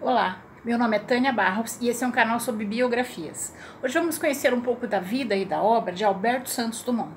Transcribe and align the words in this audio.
Olá, 0.00 0.42
meu 0.62 0.76
nome 0.76 0.96
é 0.96 0.98
Tânia 0.98 1.32
Barros 1.32 1.78
e 1.80 1.88
esse 1.88 2.04
é 2.04 2.06
um 2.06 2.10
canal 2.10 2.38
sobre 2.38 2.66
biografias. 2.66 3.54
Hoje 3.82 3.94
vamos 3.94 4.18
conhecer 4.18 4.52
um 4.52 4.60
pouco 4.60 4.86
da 4.86 4.98
vida 4.98 5.34
e 5.34 5.46
da 5.46 5.62
obra 5.62 5.94
de 5.94 6.04
Alberto 6.04 6.50
Santos 6.50 6.82
Dumont. 6.82 7.12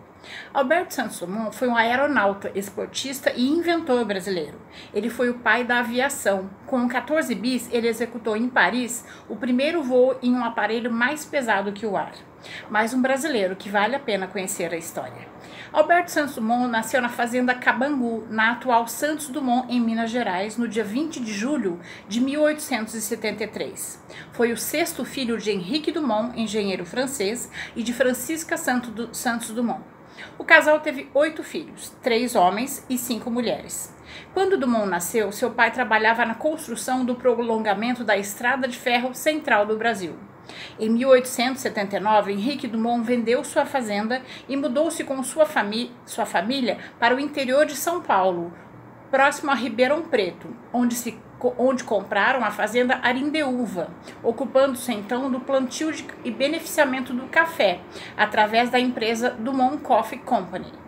Alberto 0.54 0.94
Santos 0.94 1.20
Dumont 1.20 1.54
foi 1.54 1.68
um 1.68 1.76
aeronauta, 1.76 2.52
esportista 2.56 3.34
e 3.36 3.46
inventor 3.46 4.06
brasileiro. 4.06 4.62
Ele 4.94 5.10
foi 5.10 5.30
o 5.30 5.40
pai 5.40 5.66
da 5.66 5.80
aviação. 5.80 6.50
Com 6.66 6.88
14 6.88 7.34
bis, 7.36 7.68
ele 7.74 7.88
executou 7.88 8.38
em 8.38 8.48
Paris 8.48 9.06
o 9.28 9.36
primeiro 9.36 9.84
voo 9.84 10.18
em 10.22 10.34
um 10.34 10.46
aparelho 10.46 10.92
mais 10.92 11.26
pesado 11.26 11.74
que 11.74 11.86
o 11.86 11.98
ar. 11.98 12.14
Mais 12.70 12.94
um 12.94 13.02
brasileiro 13.02 13.56
que 13.56 13.70
vale 13.70 13.96
a 13.96 14.00
pena 14.00 14.28
conhecer 14.28 14.74
a 14.74 14.78
história. 14.78 15.28
Alberto 15.72 16.12
Santos 16.12 16.36
Dumont 16.36 16.70
nasceu 16.70 17.02
na 17.02 17.10
fazenda 17.10 17.54
Cabangu, 17.54 18.26
na 18.30 18.52
atual 18.52 18.88
Santos 18.88 19.28
Dumont, 19.28 19.68
em 19.70 19.82
Minas 19.82 20.10
Gerais, 20.10 20.58
no 20.58 20.68
dia 20.68 20.84
20 20.84 21.20
de 21.20 21.34
julho 21.34 21.80
de 22.08 22.22
1873. 22.22 24.02
Foi 24.32 24.52
o 24.52 24.58
sexto 24.58 25.04
filho 25.04 25.38
de 25.38 25.52
Henrique 25.52 25.92
Dumont, 25.92 26.40
engenheiro 26.40 26.86
francês, 26.86 27.52
e 27.76 27.84
de 27.84 27.94
Francisca 27.94 28.56
Santos 28.58 29.52
Dumont. 29.52 29.82
O 30.38 30.44
casal 30.44 30.80
teve 30.80 31.10
oito 31.14 31.44
filhos, 31.44 31.94
três 32.02 32.36
homens 32.36 32.86
e 32.90 32.98
cinco 32.98 33.30
mulheres. 33.30 33.94
Quando 34.34 34.58
Dumont 34.58 34.88
nasceu, 34.88 35.32
seu 35.32 35.52
pai 35.52 35.72
trabalhava 35.72 36.26
na 36.26 36.36
construção 36.36 37.06
do 37.06 37.16
prolongamento 37.16 38.04
da 38.04 38.18
estrada 38.18 38.68
de 38.68 38.78
ferro 38.78 39.14
central 39.14 39.66
do 39.66 39.78
Brasil. 39.78 40.16
Em 40.80 40.90
1879, 40.90 42.32
Henrique 42.32 42.68
Dumont 42.68 43.04
vendeu 43.04 43.44
sua 43.44 43.66
fazenda 43.66 44.22
e 44.48 44.56
mudou-se 44.56 45.04
com 45.04 45.22
sua, 45.24 45.48
sua 46.06 46.26
família 46.26 46.78
para 47.00 47.16
o 47.16 47.20
interior 47.20 47.66
de 47.66 47.76
São 47.76 48.02
Paulo, 48.02 48.54
próximo 49.10 49.52
a 49.52 49.56
Ribeirão 49.56 50.04
Preto, 50.04 50.56
onde, 50.72 50.96
se, 50.96 51.18
onde 51.58 51.84
compraram 51.84 52.44
a 52.44 52.52
fazenda 52.52 53.00
Arindeúva, 53.02 53.90
ocupando-se 54.24 54.94
então 54.94 55.32
do 55.32 55.40
plantio 55.40 55.92
de, 55.92 56.06
e 56.24 56.32
beneficiamento 56.32 57.14
do 57.14 57.28
café, 57.28 57.80
através 58.16 58.70
da 58.70 58.80
empresa 58.80 59.32
Dumont 59.32 59.82
Coffee 59.82 60.20
Company. 60.20 60.87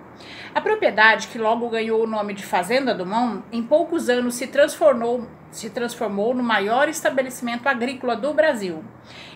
A 0.54 0.62
propriedade, 0.62 1.28
que 1.28 1.38
logo 1.38 1.70
ganhou 1.70 2.04
o 2.04 2.08
nome 2.08 2.34
de 2.34 2.44
Fazenda 2.44 2.94
Dumont, 2.94 3.44
em 3.52 3.62
poucos 3.62 4.10
anos 4.10 4.34
se 4.34 4.48
transformou, 4.48 5.28
se 5.52 5.70
transformou 5.70 6.34
no 6.34 6.42
maior 6.42 6.90
estabelecimento 6.90 7.68
agrícola 7.68 8.16
do 8.16 8.34
Brasil. 8.34 8.84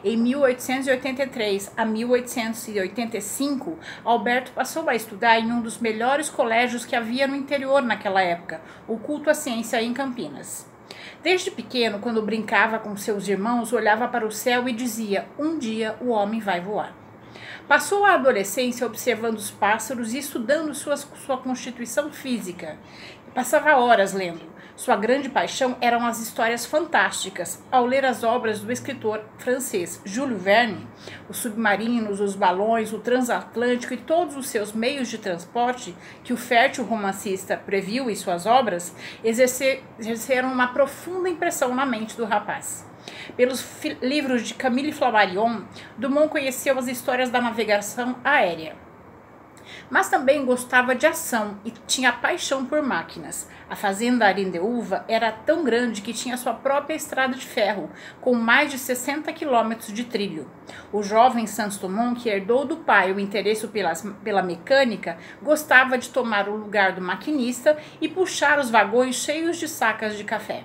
Em 0.03 0.17
1883 0.17 1.71
a 1.77 1.85
1885, 1.85 3.77
Alberto 4.03 4.51
passou 4.53 4.89
a 4.89 4.95
estudar 4.95 5.39
em 5.39 5.51
um 5.51 5.61
dos 5.61 5.77
melhores 5.77 6.31
colégios 6.31 6.83
que 6.83 6.95
havia 6.95 7.27
no 7.27 7.35
interior 7.35 7.83
naquela 7.83 8.21
época, 8.21 8.59
o 8.87 8.97
Culto 8.97 9.29
à 9.29 9.35
Ciência 9.35 9.79
em 9.83 9.93
Campinas. 9.93 10.67
Desde 11.21 11.51
pequeno, 11.51 11.99
quando 11.99 12.23
brincava 12.23 12.79
com 12.79 12.97
seus 12.97 13.27
irmãos, 13.27 13.71
olhava 13.71 14.07
para 14.07 14.25
o 14.25 14.31
céu 14.31 14.67
e 14.67 14.73
dizia: 14.73 15.27
Um 15.37 15.59
dia 15.59 15.95
o 16.01 16.09
homem 16.09 16.39
vai 16.39 16.59
voar. 16.59 17.02
Passou 17.67 18.05
a 18.05 18.13
adolescência 18.13 18.85
observando 18.85 19.37
os 19.37 19.51
pássaros 19.51 20.13
e 20.13 20.19
estudando 20.19 20.73
sua, 20.73 20.97
sua 20.97 21.37
constituição 21.37 22.11
física. 22.11 22.77
Passava 23.33 23.77
horas 23.77 24.13
lendo. 24.13 24.53
Sua 24.75 24.95
grande 24.95 25.29
paixão 25.29 25.77
eram 25.79 26.05
as 26.05 26.19
histórias 26.19 26.65
fantásticas. 26.65 27.63
Ao 27.71 27.85
ler 27.85 28.05
as 28.05 28.23
obras 28.23 28.59
do 28.59 28.71
escritor 28.71 29.21
francês 29.37 30.01
Jules 30.03 30.41
Verne, 30.41 30.87
os 31.29 31.37
submarinos, 31.37 32.19
os 32.19 32.35
balões, 32.35 32.91
o 32.91 32.97
transatlântico 32.97 33.93
e 33.93 33.97
todos 33.97 34.35
os 34.35 34.47
seus 34.47 34.71
meios 34.73 35.09
de 35.09 35.19
transporte 35.19 35.95
que 36.23 36.33
o 36.33 36.37
fértil 36.37 36.85
romancista 36.85 37.55
previu 37.55 38.09
em 38.09 38.15
suas 38.15 38.47
obras, 38.47 38.95
exerceram 39.23 40.51
uma 40.51 40.67
profunda 40.67 41.29
impressão 41.29 41.75
na 41.75 41.85
mente 41.85 42.17
do 42.17 42.25
rapaz. 42.25 42.83
Pelos 43.35 43.65
livros 44.01 44.47
de 44.47 44.53
Camille 44.53 44.91
Flammarion, 44.91 45.63
Dumont 45.97 46.29
conheceu 46.29 46.77
as 46.77 46.87
histórias 46.87 47.29
da 47.29 47.41
navegação 47.41 48.15
aérea. 48.23 48.75
Mas 49.89 50.09
também 50.09 50.45
gostava 50.45 50.95
de 50.95 51.05
ação 51.05 51.57
e 51.63 51.71
tinha 51.87 52.11
paixão 52.11 52.65
por 52.65 52.81
máquinas. 52.81 53.49
A 53.69 53.75
fazenda 53.75 54.25
Arindeúva 54.25 55.03
era 55.07 55.31
tão 55.31 55.63
grande 55.63 56.01
que 56.01 56.13
tinha 56.13 56.37
sua 56.37 56.53
própria 56.53 56.95
estrada 56.95 57.33
de 57.33 57.45
ferro, 57.45 57.89
com 58.21 58.33
mais 58.33 58.71
de 58.71 58.77
60 58.77 59.31
quilômetros 59.33 59.93
de 59.93 60.03
trilho. 60.03 60.49
O 60.91 61.01
jovem 61.01 61.47
Santos 61.47 61.77
Dumont, 61.77 62.19
que 62.19 62.29
herdou 62.29 62.65
do 62.65 62.77
pai 62.77 63.11
o 63.11 63.19
interesse 63.19 63.67
pela, 63.67 63.93
pela 64.23 64.43
mecânica, 64.43 65.17
gostava 65.41 65.97
de 65.97 66.09
tomar 66.09 66.47
o 66.47 66.55
lugar 66.55 66.93
do 66.93 67.01
maquinista 67.01 67.77
e 68.01 68.07
puxar 68.07 68.59
os 68.59 68.69
vagões 68.69 69.15
cheios 69.15 69.57
de 69.57 69.67
sacas 69.67 70.17
de 70.17 70.23
café. 70.23 70.63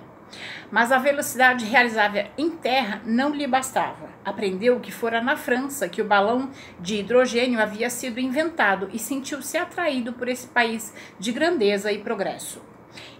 Mas 0.70 0.92
a 0.92 0.98
velocidade 0.98 1.64
realizável 1.64 2.26
em 2.36 2.50
terra 2.50 3.00
não 3.04 3.34
lhe 3.34 3.46
bastava. 3.46 4.08
Aprendeu 4.24 4.80
que 4.80 4.92
fora 4.92 5.20
na 5.20 5.36
França 5.36 5.88
que 5.88 6.02
o 6.02 6.04
balão 6.04 6.50
de 6.78 6.96
hidrogênio 6.96 7.60
havia 7.60 7.88
sido 7.88 8.20
inventado 8.20 8.88
e 8.92 8.98
sentiu-se 8.98 9.56
atraído 9.56 10.12
por 10.12 10.28
esse 10.28 10.46
país 10.46 10.92
de 11.18 11.32
grandeza 11.32 11.90
e 11.90 11.98
progresso. 11.98 12.62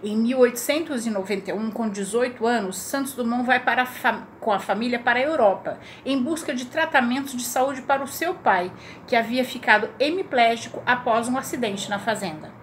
Em 0.03 0.17
1891, 0.17 1.71
com 1.71 1.89
18 1.89 2.45
anos, 2.45 2.77
Santos 2.77 3.13
Dumont 3.13 3.45
vai 3.45 3.59
para 3.59 3.83
a 3.83 4.13
com 4.39 4.51
a 4.51 4.59
família 4.59 4.99
para 4.99 5.19
a 5.19 5.23
Europa, 5.23 5.79
em 6.05 6.21
busca 6.21 6.53
de 6.53 6.65
tratamentos 6.65 7.33
de 7.33 7.43
saúde 7.43 7.81
para 7.81 8.03
o 8.03 8.07
seu 8.07 8.33
pai, 8.33 8.71
que 9.07 9.15
havia 9.15 9.43
ficado 9.43 9.89
hemiplégico 9.99 10.81
após 10.85 11.27
um 11.27 11.37
acidente 11.37 11.89
na 11.89 11.99
fazenda. 11.99 12.58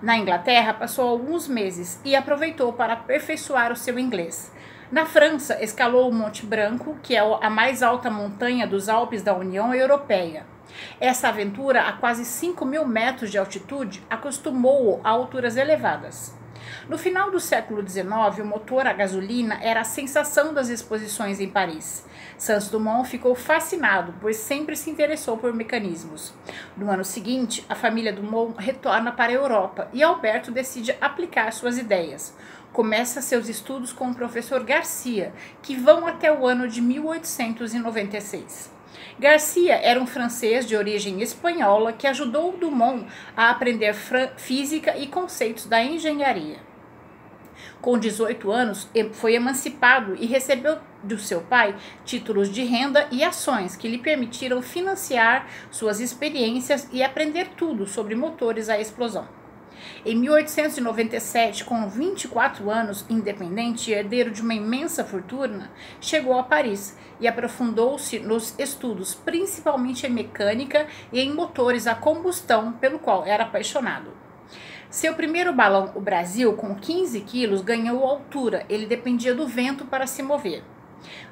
Na 0.00 0.16
Inglaterra, 0.16 0.74
passou 0.74 1.08
alguns 1.08 1.48
meses 1.48 2.00
e 2.04 2.14
aproveitou 2.14 2.72
para 2.72 2.92
aperfeiçoar 2.92 3.72
o 3.72 3.76
seu 3.76 3.98
inglês. 3.98 4.52
Na 4.92 5.04
França, 5.04 5.62
escalou 5.62 6.08
o 6.08 6.14
Monte 6.14 6.46
Branco, 6.46 6.96
que 7.02 7.16
é 7.16 7.20
a 7.20 7.50
mais 7.50 7.82
alta 7.82 8.08
montanha 8.08 8.66
dos 8.66 8.88
Alpes 8.88 9.22
da 9.22 9.34
União 9.34 9.74
Europeia. 9.74 10.46
Essa 11.00 11.28
aventura, 11.28 11.82
a 11.82 11.92
quase 11.92 12.24
5 12.24 12.64
mil 12.64 12.86
metros 12.86 13.30
de 13.30 13.38
altitude, 13.38 14.02
acostumou-o 14.08 15.00
a 15.02 15.10
alturas 15.10 15.56
elevadas. 15.56 16.36
No 16.88 16.98
final 16.98 17.30
do 17.30 17.38
século 17.40 17.86
XIX, 17.86 18.08
o 18.40 18.44
motor 18.44 18.86
a 18.86 18.92
gasolina 18.92 19.58
era 19.62 19.80
a 19.80 19.84
sensação 19.84 20.52
das 20.52 20.68
exposições 20.68 21.40
em 21.40 21.48
Paris. 21.48 22.04
Santos 22.36 22.68
Dumont 22.68 23.08
ficou 23.08 23.34
fascinado, 23.34 24.14
pois 24.20 24.36
sempre 24.36 24.76
se 24.76 24.90
interessou 24.90 25.38
por 25.38 25.52
mecanismos. 25.54 26.34
No 26.76 26.90
ano 26.90 27.04
seguinte, 27.04 27.64
a 27.68 27.74
família 27.74 28.12
Dumont 28.12 28.54
retorna 28.58 29.12
para 29.12 29.32
a 29.32 29.34
Europa 29.34 29.88
e 29.92 30.02
Alberto 30.02 30.50
decide 30.50 30.96
aplicar 31.00 31.52
suas 31.52 31.78
ideias. 31.78 32.36
Começa 32.72 33.22
seus 33.22 33.48
estudos 33.48 33.92
com 33.92 34.10
o 34.10 34.14
professor 34.14 34.62
Garcia, 34.62 35.32
que 35.62 35.74
vão 35.74 36.06
até 36.06 36.30
o 36.32 36.46
ano 36.46 36.68
de 36.68 36.80
1896. 36.80 38.77
Garcia 39.18 39.74
era 39.74 40.00
um 40.00 40.06
francês 40.06 40.66
de 40.66 40.76
origem 40.76 41.20
espanhola 41.20 41.92
que 41.92 42.06
ajudou 42.06 42.56
Dumont 42.56 43.06
a 43.36 43.50
aprender 43.50 43.94
física 44.36 44.96
e 44.96 45.06
conceitos 45.06 45.66
da 45.66 45.82
engenharia. 45.82 46.58
Com 47.80 47.98
18 47.98 48.50
anos, 48.50 48.88
foi 49.12 49.34
emancipado 49.34 50.16
e 50.16 50.26
recebeu 50.26 50.78
do 51.02 51.18
seu 51.18 51.40
pai 51.42 51.76
títulos 52.04 52.50
de 52.50 52.64
renda 52.64 53.06
e 53.10 53.22
ações 53.22 53.76
que 53.76 53.88
lhe 53.88 53.98
permitiram 53.98 54.60
financiar 54.60 55.46
suas 55.70 56.00
experiências 56.00 56.88
e 56.92 57.02
aprender 57.02 57.48
tudo 57.56 57.86
sobre 57.86 58.14
motores 58.14 58.68
à 58.68 58.80
explosão. 58.80 59.37
Em 60.06 60.14
1897, 60.16 61.64
com 61.64 61.88
24 61.88 62.70
anos, 62.70 63.04
independente 63.10 63.90
e 63.90 63.94
herdeiro 63.94 64.30
de 64.30 64.40
uma 64.40 64.54
imensa 64.54 65.04
fortuna, 65.04 65.72
chegou 66.00 66.38
a 66.38 66.44
Paris 66.44 66.96
e 67.20 67.26
aprofundou-se 67.26 68.20
nos 68.20 68.54
estudos, 68.58 69.14
principalmente 69.14 70.06
em 70.06 70.10
mecânica 70.10 70.86
e 71.12 71.20
em 71.20 71.34
motores 71.34 71.88
a 71.88 71.96
combustão, 71.96 72.72
pelo 72.72 73.00
qual 73.00 73.26
era 73.26 73.42
apaixonado. 73.42 74.12
Seu 74.88 75.14
primeiro 75.14 75.52
balão, 75.52 75.92
o 75.96 76.00
Brasil, 76.00 76.54
com 76.54 76.76
15 76.76 77.20
quilos, 77.22 77.60
ganhou 77.60 78.04
altura. 78.04 78.64
Ele 78.68 78.86
dependia 78.86 79.34
do 79.34 79.46
vento 79.48 79.84
para 79.84 80.06
se 80.06 80.22
mover. 80.22 80.62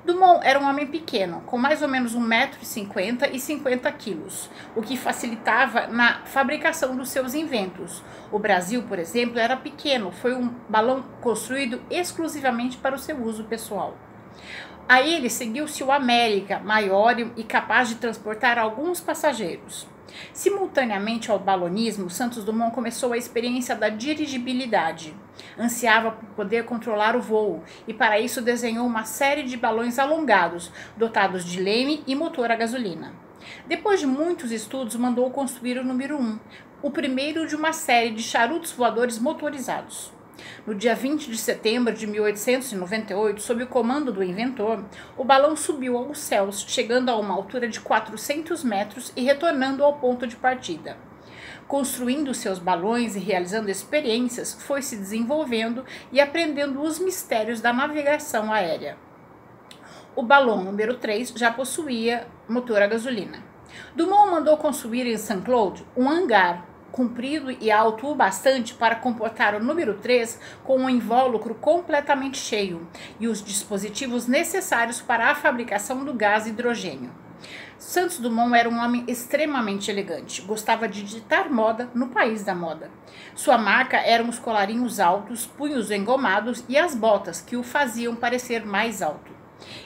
Dumont 0.04 0.40
era 0.44 0.58
um 0.60 0.68
homem 0.68 0.86
pequeno, 0.86 1.42
com 1.46 1.58
mais 1.58 1.82
ou 1.82 1.88
menos 1.88 2.16
1,50m 2.16 3.30
e 3.32 3.40
50 3.40 3.90
quilos, 3.92 4.48
o 4.74 4.82
que 4.82 4.96
facilitava 4.96 5.86
na 5.88 6.20
fabricação 6.24 6.96
dos 6.96 7.10
seus 7.10 7.34
inventos. 7.34 8.02
O 8.30 8.38
Brasil, 8.38 8.82
por 8.84 8.98
exemplo, 8.98 9.38
era 9.38 9.56
pequeno, 9.56 10.12
foi 10.12 10.34
um 10.34 10.48
balão 10.68 11.04
construído 11.20 11.80
exclusivamente 11.90 12.76
para 12.76 12.94
o 12.94 12.98
seu 12.98 13.20
uso 13.22 13.44
pessoal. 13.44 13.96
A 14.88 15.02
ele 15.02 15.28
seguiu-se 15.28 15.82
o 15.82 15.90
América, 15.90 16.60
maior 16.60 17.18
e 17.18 17.42
capaz 17.42 17.88
de 17.88 17.96
transportar 17.96 18.56
alguns 18.56 19.00
passageiros. 19.00 19.88
Simultaneamente 20.32 21.30
ao 21.30 21.38
balonismo, 21.38 22.08
Santos 22.08 22.44
Dumont 22.44 22.74
começou 22.74 23.12
a 23.12 23.18
experiência 23.18 23.74
da 23.74 23.88
dirigibilidade. 23.88 25.14
Ansiava 25.58 26.12
por 26.12 26.28
poder 26.30 26.64
controlar 26.64 27.16
o 27.16 27.20
voo 27.20 27.62
e, 27.86 27.94
para 27.94 28.18
isso, 28.20 28.40
desenhou 28.40 28.86
uma 28.86 29.04
série 29.04 29.42
de 29.42 29.56
balões 29.56 29.98
alongados, 29.98 30.70
dotados 30.96 31.44
de 31.44 31.60
leme 31.60 32.02
e 32.06 32.14
motor 32.14 32.50
a 32.50 32.56
gasolina. 32.56 33.12
Depois 33.66 34.00
de 34.00 34.06
muitos 34.06 34.50
estudos, 34.50 34.96
mandou 34.96 35.30
construir 35.30 35.78
o 35.78 35.84
número 35.84 36.16
1, 36.18 36.38
o 36.82 36.90
primeiro 36.90 37.46
de 37.46 37.54
uma 37.54 37.72
série 37.72 38.10
de 38.10 38.22
charutos 38.22 38.72
voadores 38.72 39.18
motorizados. 39.18 40.15
No 40.66 40.74
dia 40.74 40.94
20 40.94 41.30
de 41.30 41.38
setembro 41.38 41.92
de 41.92 42.06
1898, 42.06 43.40
sob 43.40 43.62
o 43.62 43.66
comando 43.66 44.12
do 44.12 44.22
inventor, 44.22 44.84
o 45.16 45.24
balão 45.24 45.56
subiu 45.56 45.96
aos 45.96 46.18
céus, 46.18 46.64
chegando 46.66 47.08
a 47.10 47.16
uma 47.16 47.34
altura 47.34 47.68
de 47.68 47.80
400 47.80 48.62
metros 48.64 49.12
e 49.16 49.22
retornando 49.22 49.84
ao 49.84 49.94
ponto 49.94 50.26
de 50.26 50.36
partida. 50.36 50.96
Construindo 51.66 52.32
seus 52.32 52.58
balões 52.58 53.16
e 53.16 53.18
realizando 53.18 53.70
experiências, 53.70 54.54
foi 54.54 54.82
se 54.82 54.96
desenvolvendo 54.96 55.84
e 56.12 56.20
aprendendo 56.20 56.80
os 56.80 56.98
mistérios 56.98 57.60
da 57.60 57.72
navegação 57.72 58.52
aérea. 58.52 58.96
O 60.14 60.22
balão 60.22 60.62
número 60.62 60.94
3 60.94 61.32
já 61.36 61.52
possuía 61.52 62.26
motor 62.48 62.80
a 62.80 62.86
gasolina. 62.86 63.42
Dumont 63.94 64.30
mandou 64.30 64.56
construir 64.56 65.06
em 65.06 65.16
Saint-Claude 65.16 65.84
um 65.96 66.08
hangar 66.08 66.75
comprido 66.96 67.50
e 67.50 67.70
alto 67.70 68.08
o 68.08 68.14
bastante 68.14 68.72
para 68.72 68.96
comportar 68.96 69.54
o 69.54 69.62
número 69.62 69.98
3 69.98 70.40
com 70.64 70.78
um 70.78 70.88
invólucro 70.88 71.54
completamente 71.54 72.38
cheio 72.38 72.88
e 73.20 73.28
os 73.28 73.44
dispositivos 73.44 74.26
necessários 74.26 75.02
para 75.02 75.30
a 75.30 75.34
fabricação 75.34 76.06
do 76.06 76.14
gás 76.14 76.46
hidrogênio. 76.46 77.12
Santos 77.76 78.18
Dumont 78.18 78.56
era 78.56 78.66
um 78.66 78.78
homem 78.78 79.04
extremamente 79.06 79.90
elegante, 79.90 80.40
gostava 80.40 80.88
de 80.88 81.02
ditar 81.02 81.50
moda 81.50 81.90
no 81.94 82.08
país 82.08 82.42
da 82.42 82.54
moda. 82.54 82.90
Sua 83.34 83.58
marca 83.58 83.98
eram 83.98 84.30
os 84.30 84.38
colarinhos 84.38 84.98
altos, 84.98 85.46
punhos 85.46 85.90
engomados 85.90 86.64
e 86.66 86.78
as 86.78 86.94
botas 86.94 87.42
que 87.42 87.58
o 87.58 87.62
faziam 87.62 88.16
parecer 88.16 88.64
mais 88.64 89.02
alto. 89.02 89.30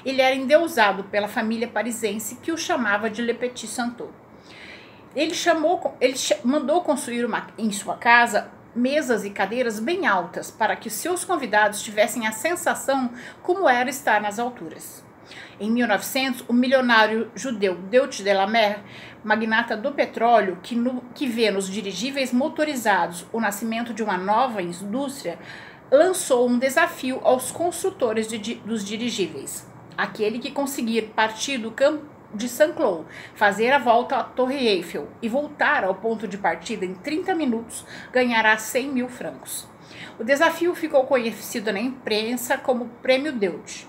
Ele 0.04 0.22
era 0.22 0.36
endeusado 0.36 1.04
pela 1.04 1.26
família 1.26 1.66
parisense 1.66 2.36
que 2.36 2.52
o 2.52 2.56
chamava 2.56 3.10
de 3.10 3.20
Le 3.20 3.34
Petit 3.34 3.66
Santo. 3.66 4.08
Ele 5.14 5.34
chamou, 5.34 5.96
ele 6.00 6.16
mandou 6.44 6.82
construir 6.82 7.24
uma, 7.24 7.48
em 7.58 7.70
sua 7.72 7.96
casa 7.96 8.50
mesas 8.74 9.24
e 9.24 9.30
cadeiras 9.30 9.80
bem 9.80 10.06
altas 10.06 10.50
para 10.50 10.76
que 10.76 10.88
seus 10.88 11.24
convidados 11.24 11.82
tivessem 11.82 12.26
a 12.26 12.32
sensação 12.32 13.10
como 13.42 13.68
era 13.68 13.90
estar 13.90 14.20
nas 14.20 14.38
alturas. 14.38 15.04
Em 15.58 15.70
1900, 15.70 16.44
o 16.48 16.52
milionário 16.52 17.30
judeu 17.34 17.74
Deutsche 17.74 18.22
de 18.22 18.32
la 18.32 18.46
Mer, 18.46 18.80
magnata 19.22 19.76
do 19.76 19.92
petróleo, 19.92 20.58
que, 20.62 20.74
no, 20.74 21.02
que 21.14 21.26
vê 21.26 21.50
nos 21.50 21.68
dirigíveis 21.68 22.32
motorizados 22.32 23.26
o 23.32 23.40
nascimento 23.40 23.92
de 23.92 24.02
uma 24.02 24.16
nova 24.16 24.62
indústria, 24.62 25.38
lançou 25.90 26.48
um 26.48 26.58
desafio 26.58 27.20
aos 27.22 27.50
construtores 27.50 28.26
de, 28.26 28.54
dos 28.54 28.84
dirigíveis. 28.84 29.68
Aquele 29.96 30.38
que 30.38 30.50
conseguir 30.50 31.12
partir 31.14 31.58
do 31.58 31.70
campo 31.70 32.04
de 32.34 32.48
Saint-Cloud, 32.48 33.06
fazer 33.34 33.72
a 33.72 33.78
volta 33.78 34.16
à 34.16 34.22
Torre 34.24 34.66
Eiffel 34.66 35.08
e 35.20 35.28
voltar 35.28 35.84
ao 35.84 35.94
ponto 35.94 36.28
de 36.28 36.38
partida 36.38 36.84
em 36.84 36.94
30 36.94 37.34
minutos, 37.34 37.84
ganhará 38.12 38.56
100 38.56 38.88
mil 38.88 39.08
francos. 39.08 39.68
O 40.18 40.24
desafio 40.24 40.74
ficou 40.74 41.04
conhecido 41.04 41.72
na 41.72 41.80
imprensa 41.80 42.56
como 42.56 42.88
Prêmio 43.02 43.32
Deutsche. 43.32 43.86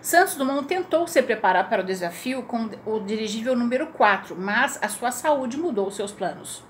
Santos 0.00 0.34
Dumont 0.34 0.66
tentou 0.66 1.06
se 1.06 1.22
preparar 1.22 1.70
para 1.70 1.80
o 1.82 1.86
desafio 1.86 2.42
com 2.42 2.68
o 2.84 3.00
dirigível 3.00 3.56
número 3.56 3.86
4, 3.86 4.36
mas 4.38 4.78
a 4.82 4.88
sua 4.88 5.10
saúde 5.10 5.56
mudou 5.56 5.90
seus 5.90 6.12
planos. 6.12 6.62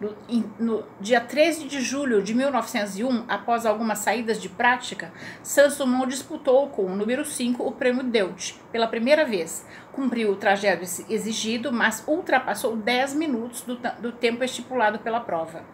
No, 0.00 0.14
no, 0.58 0.84
dia 1.00 1.20
13 1.20 1.64
de 1.64 1.80
julho 1.80 2.22
de 2.22 2.34
1901, 2.34 3.24
após 3.28 3.66
algumas 3.66 3.98
saídas 3.98 4.40
de 4.40 4.48
prática, 4.48 5.12
Santos 5.42 5.78
Dumont 5.78 6.08
disputou 6.08 6.68
com 6.68 6.86
o 6.86 6.96
número 6.96 7.24
5 7.24 7.62
o 7.62 7.72
prêmio 7.72 8.02
Deutsch 8.02 8.56
pela 8.72 8.86
primeira 8.86 9.24
vez. 9.24 9.66
Cumpriu 9.92 10.32
o 10.32 10.36
trajeto 10.36 10.82
exigido, 11.08 11.72
mas 11.72 12.04
ultrapassou 12.06 12.76
10 12.76 13.14
minutos 13.14 13.62
do, 13.62 13.76
do 13.98 14.12
tempo 14.12 14.44
estipulado 14.44 14.98
pela 14.98 15.20
prova. 15.20 15.64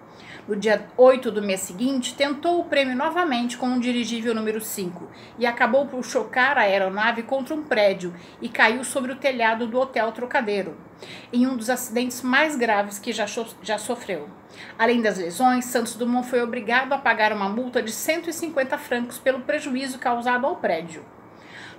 No 0.49 0.55
dia 0.55 0.87
8 0.97 1.31
do 1.31 1.43
mês 1.43 1.61
seguinte, 1.61 2.15
tentou 2.15 2.61
o 2.61 2.65
prêmio 2.65 2.97
novamente 2.97 3.57
com 3.57 3.67
um 3.67 3.81
dirigível 3.81 4.35
número 4.35 4.61
5 4.61 5.09
e 5.39 5.47
acabou 5.47 5.87
por 5.87 6.05
chocar 6.05 6.57
a 6.57 6.63
aeronave 6.63 7.23
contra 7.25 7.55
um 7.55 7.65
prédio 7.65 8.15
e 8.41 8.49
caiu 8.49 8.85
sobre 8.85 9.13
o 9.13 9.17
telhado 9.17 9.67
do 9.67 9.79
Hotel 9.79 10.13
Trocadeiro, 10.13 10.77
em 11.33 11.47
um 11.47 11.57
dos 11.57 11.69
acidentes 11.69 12.23
mais 12.23 12.55
graves 12.57 12.99
que 12.99 13.13
já, 13.13 13.27
já 13.63 13.77
sofreu. 13.77 14.29
Além 14.79 15.03
das 15.03 15.19
lesões, 15.19 15.65
Santos 15.65 15.97
Dumont 15.97 16.29
foi 16.29 16.41
obrigado 16.43 16.93
a 16.93 16.99
pagar 16.99 17.33
uma 17.33 17.49
multa 17.49 17.83
de 17.83 17.91
150 17.91 18.79
francos 18.79 19.19
pelo 19.19 19.41
prejuízo 19.41 19.99
causado 19.99 20.47
ao 20.47 20.57
prédio. 20.57 21.05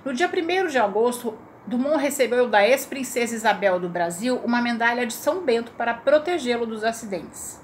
No 0.04 0.12
dia 0.12 0.28
1 0.28 0.66
de 0.68 0.78
agosto, 0.78 1.36
Dumont 1.66 1.98
recebeu 1.98 2.48
da 2.48 2.66
ex-princesa 2.66 3.34
Isabel 3.34 3.78
do 3.78 3.88
Brasil 3.88 4.36
uma 4.44 4.62
medalha 4.62 5.06
de 5.06 5.12
São 5.12 5.42
Bento 5.42 5.72
para 5.72 5.92
protegê-lo 5.92 6.64
dos 6.64 6.84
acidentes. 6.84 7.60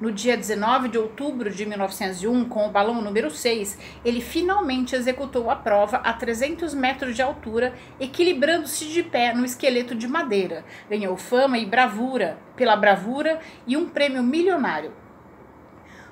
No 0.00 0.12
dia 0.12 0.36
19 0.36 0.90
de 0.90 0.96
outubro 0.96 1.50
de 1.50 1.66
1901, 1.66 2.44
com 2.48 2.68
o 2.68 2.70
balão 2.70 3.02
número 3.02 3.32
6, 3.32 3.76
ele 4.04 4.20
finalmente 4.20 4.94
executou 4.94 5.50
a 5.50 5.56
prova 5.56 5.96
a 5.96 6.12
300 6.12 6.72
metros 6.72 7.16
de 7.16 7.22
altura, 7.22 7.74
equilibrando-se 7.98 8.84
de 8.84 9.02
pé 9.02 9.34
no 9.34 9.44
esqueleto 9.44 9.96
de 9.96 10.06
madeira. 10.06 10.64
Ganhou 10.88 11.16
fama 11.16 11.58
e 11.58 11.66
bravura, 11.66 12.38
pela 12.54 12.76
bravura 12.76 13.40
e 13.66 13.76
um 13.76 13.88
prêmio 13.88 14.22
milionário 14.22 14.92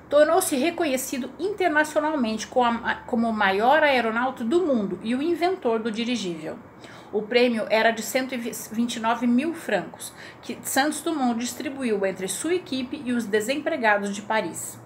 tornou-se 0.09 0.55
reconhecido 0.55 1.29
internacionalmente 1.37 2.47
como 2.47 3.27
o 3.27 3.33
maior 3.33 3.83
aeronauta 3.83 4.43
do 4.43 4.65
mundo 4.65 4.99
e 5.03 5.13
o 5.13 5.21
inventor 5.21 5.79
do 5.79 5.91
dirigível. 5.91 6.57
O 7.17 7.23
prêmio 7.23 7.65
era 7.71 7.89
de 7.89 8.03
129 8.03 9.25
mil 9.25 9.51
francos, 9.55 10.13
que 10.39 10.55
Santos 10.61 11.01
Dumont 11.01 11.39
distribuiu 11.39 12.05
entre 12.05 12.27
sua 12.27 12.53
equipe 12.53 13.01
e 13.03 13.11
os 13.11 13.25
desempregados 13.25 14.13
de 14.13 14.21
Paris. 14.21 14.79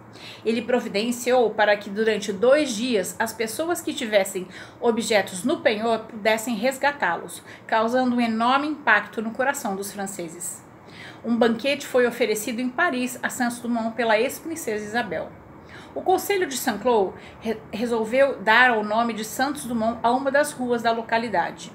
Ele 0.45 0.61
providenciou 0.61 1.49
para 1.49 1.75
que 1.75 1.89
durante 1.89 2.31
dois 2.31 2.73
dias 2.73 3.17
as 3.19 3.33
pessoas 3.33 3.81
que 3.81 3.93
tivessem 3.93 4.47
objetos 4.79 5.43
no 5.43 5.59
penhor 5.59 6.05
pudessem 6.05 6.55
resgatá-los, 6.55 7.43
causando 7.67 8.15
um 8.15 8.21
enorme 8.21 8.67
impacto 8.67 9.21
no 9.21 9.31
coração 9.31 9.75
dos 9.75 9.91
franceses. 9.91 10.63
Um 11.25 11.35
banquete 11.35 11.85
foi 11.85 12.07
oferecido 12.07 12.61
em 12.61 12.69
Paris 12.69 13.19
a 13.21 13.27
Santos 13.27 13.59
Dumont 13.59 13.93
pela 13.93 14.17
ex-princesa 14.17 14.85
Isabel. 14.85 15.29
O 15.93 16.01
Conselho 16.01 16.47
de 16.47 16.55
Saint-Cloud 16.55 17.13
re 17.41 17.57
resolveu 17.73 18.39
dar 18.39 18.77
o 18.77 18.85
nome 18.85 19.11
de 19.11 19.25
Santos 19.25 19.65
Dumont 19.65 19.99
a 20.01 20.09
uma 20.11 20.31
das 20.31 20.53
ruas 20.53 20.81
da 20.81 20.93
localidade. 20.93 21.73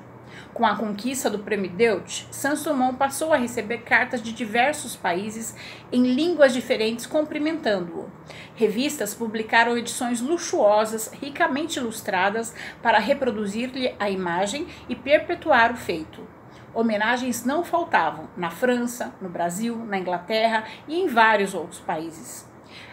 Com 0.57 0.65
a 0.65 0.75
conquista 0.75 1.29
do 1.29 1.41
Prêmio 1.41 1.71
Deutsch, 1.71 2.27
Saint-Dumont 2.31 2.97
passou 2.97 3.31
a 3.31 3.37
receber 3.37 3.83
cartas 3.83 4.23
de 4.23 4.33
diversos 4.33 4.97
países 4.97 5.55
em 5.93 6.15
línguas 6.15 6.55
diferentes 6.55 7.05
cumprimentando-o. 7.05 8.11
Revistas 8.55 9.13
publicaram 9.13 9.77
edições 9.77 10.23
luxuosas, 10.23 11.13
ricamente 11.13 11.79
ilustradas, 11.79 12.55
para 12.83 12.99
reproduzir-lhe 12.99 13.95
a 14.01 14.09
imagem 14.09 14.67
e 14.89 14.97
perpetuar 14.97 15.73
o 15.73 15.77
feito. 15.77 16.27
Homenagens 16.73 17.45
não 17.45 17.63
faltavam 17.63 18.27
na 18.35 18.49
França, 18.49 19.13
no 19.21 19.29
Brasil, 19.29 19.77
na 19.85 19.99
Inglaterra 19.99 20.65
e 20.89 20.99
em 20.99 21.07
vários 21.07 21.53
outros 21.53 21.81
países. 21.81 22.49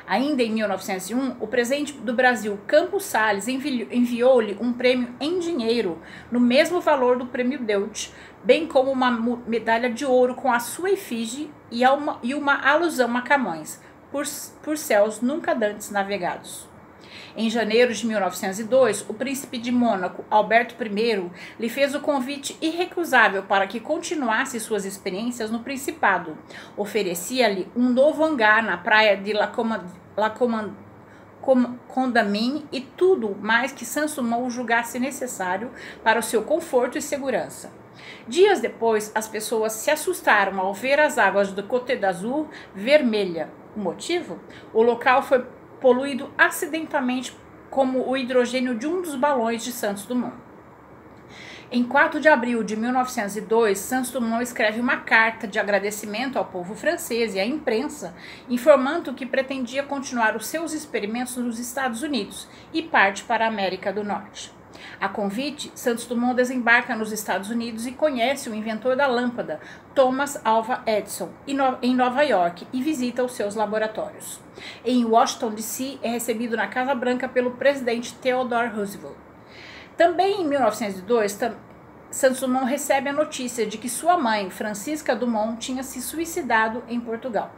Ainda 0.05 0.43
em 0.43 0.51
1901, 0.51 1.37
o 1.39 1.47
presidente 1.47 1.93
do 1.93 2.13
Brasil, 2.13 2.59
Campos 2.67 3.05
Salles, 3.05 3.47
enviou-lhe 3.47 4.57
um 4.59 4.73
prêmio 4.73 5.15
em 5.19 5.39
dinheiro, 5.39 6.01
no 6.29 6.41
mesmo 6.41 6.81
valor 6.81 7.17
do 7.17 7.25
prêmio 7.25 7.59
Deutsch, 7.59 8.11
bem 8.43 8.67
como 8.67 8.91
uma 8.91 9.09
medalha 9.47 9.89
de 9.89 10.05
ouro 10.05 10.35
com 10.35 10.51
a 10.51 10.59
sua 10.59 10.91
efígie 10.91 11.49
e 11.71 11.85
uma, 11.87 12.19
e 12.21 12.35
uma 12.35 12.61
alusão 12.67 13.15
a 13.15 13.21
Camões, 13.21 13.79
por, 14.11 14.25
por 14.61 14.77
céus 14.77 15.21
nunca 15.21 15.55
dantes 15.55 15.89
navegados. 15.89 16.72
Em 17.35 17.49
janeiro 17.49 17.91
de 17.91 18.05
1902, 18.05 19.09
o 19.09 19.13
príncipe 19.13 19.57
de 19.57 19.71
Mônaco, 19.71 20.23
Alberto 20.29 20.75
I, 20.83 21.31
lhe 21.59 21.67
fez 21.67 21.95
o 21.95 21.99
convite 21.99 22.55
irrecusável 22.61 23.41
para 23.43 23.65
que 23.65 23.79
continuasse 23.79 24.59
suas 24.59 24.85
experiências 24.85 25.49
no 25.49 25.61
Principado. 25.61 26.37
Oferecia-lhe 26.77 27.67
um 27.75 27.89
novo 27.89 28.23
hangar 28.23 28.61
na 28.61 28.77
praia 28.77 29.17
de 29.17 29.33
La, 29.33 29.47
Comand 29.47 30.75
Condamine 31.87 32.65
e 32.71 32.79
tudo 32.81 33.35
mais 33.41 33.71
que 33.71 33.83
Sansumon 33.83 34.49
julgasse 34.49 34.99
necessário 34.99 35.71
para 36.03 36.19
o 36.19 36.23
seu 36.23 36.43
conforto 36.43 36.99
e 36.99 37.01
segurança. 37.01 37.71
Dias 38.27 38.59
depois, 38.59 39.11
as 39.13 39.27
pessoas 39.27 39.73
se 39.73 39.89
assustaram 39.89 40.59
ao 40.59 40.73
ver 40.73 40.99
as 40.99 41.17
águas 41.17 41.51
do 41.51 41.63
Côte 41.63 41.95
d'Azur 41.95 42.47
vermelha. 42.75 43.49
O 43.75 43.79
motivo? 43.79 44.39
O 44.71 44.83
local 44.83 45.23
foi 45.23 45.43
poluído 45.83 46.31
acidentalmente 46.37 47.35
como 47.69 48.09
o 48.09 48.15
hidrogênio 48.15 48.73
de 48.73 48.87
um 48.87 49.01
dos 49.01 49.15
balões 49.15 49.65
de 49.65 49.73
Santos 49.73 50.05
Dumont. 50.05 50.33
Em 51.69 51.83
4 51.83 52.21
de 52.21 52.29
abril 52.29 52.63
de 52.63 52.77
1902, 52.77 53.79
Santos 53.79 54.09
Dumont 54.09 54.41
escreve 54.41 54.79
uma 54.79 54.95
carta 54.97 55.45
de 55.45 55.59
agradecimento 55.59 56.37
ao 56.37 56.45
povo 56.45 56.73
francês 56.73 57.35
e 57.35 57.39
à 57.39 57.45
imprensa, 57.45 58.15
informando 58.47 59.13
que 59.13 59.25
pretendia 59.25 59.83
continuar 59.83 60.37
os 60.37 60.47
seus 60.47 60.71
experimentos 60.71 61.35
nos 61.35 61.59
Estados 61.59 62.01
Unidos 62.01 62.47
e 62.71 62.81
parte 62.81 63.25
para 63.25 63.43
a 63.43 63.49
América 63.49 63.91
do 63.91 64.05
Norte. 64.05 64.52
A 65.03 65.09
convite, 65.09 65.69
Santos 65.75 66.05
Dumont 66.05 66.33
desembarca 66.33 66.95
nos 66.95 67.11
Estados 67.11 67.49
Unidos 67.49 67.85
e 67.85 67.91
conhece 67.91 68.49
o 68.49 68.55
inventor 68.55 68.95
da 68.95 69.05
lâmpada, 69.05 69.59
Thomas 69.93 70.39
Alva 70.45 70.81
Edison, 70.85 71.27
em 71.81 71.93
Nova 71.93 72.23
York 72.23 72.65
e 72.71 72.81
visita 72.81 73.21
os 73.21 73.33
seus 73.33 73.53
laboratórios. 73.53 74.39
Em 74.85 75.03
Washington, 75.03 75.55
D.C., 75.55 75.99
é 76.01 76.11
recebido 76.11 76.55
na 76.55 76.67
Casa 76.67 76.95
Branca 76.95 77.27
pelo 77.27 77.51
presidente 77.51 78.13
Theodore 78.15 78.69
Roosevelt. 78.69 79.17
Também 79.97 80.39
em 80.39 80.47
1902, 80.47 81.37
Santos 82.09 82.39
Dumont 82.39 82.65
recebe 82.65 83.09
a 83.09 83.13
notícia 83.13 83.65
de 83.65 83.77
que 83.77 83.89
sua 83.89 84.17
mãe, 84.17 84.49
Francisca 84.49 85.13
Dumont, 85.13 85.57
tinha 85.57 85.83
se 85.83 86.01
suicidado 86.01 86.81
em 86.87 87.01
Portugal. 87.01 87.51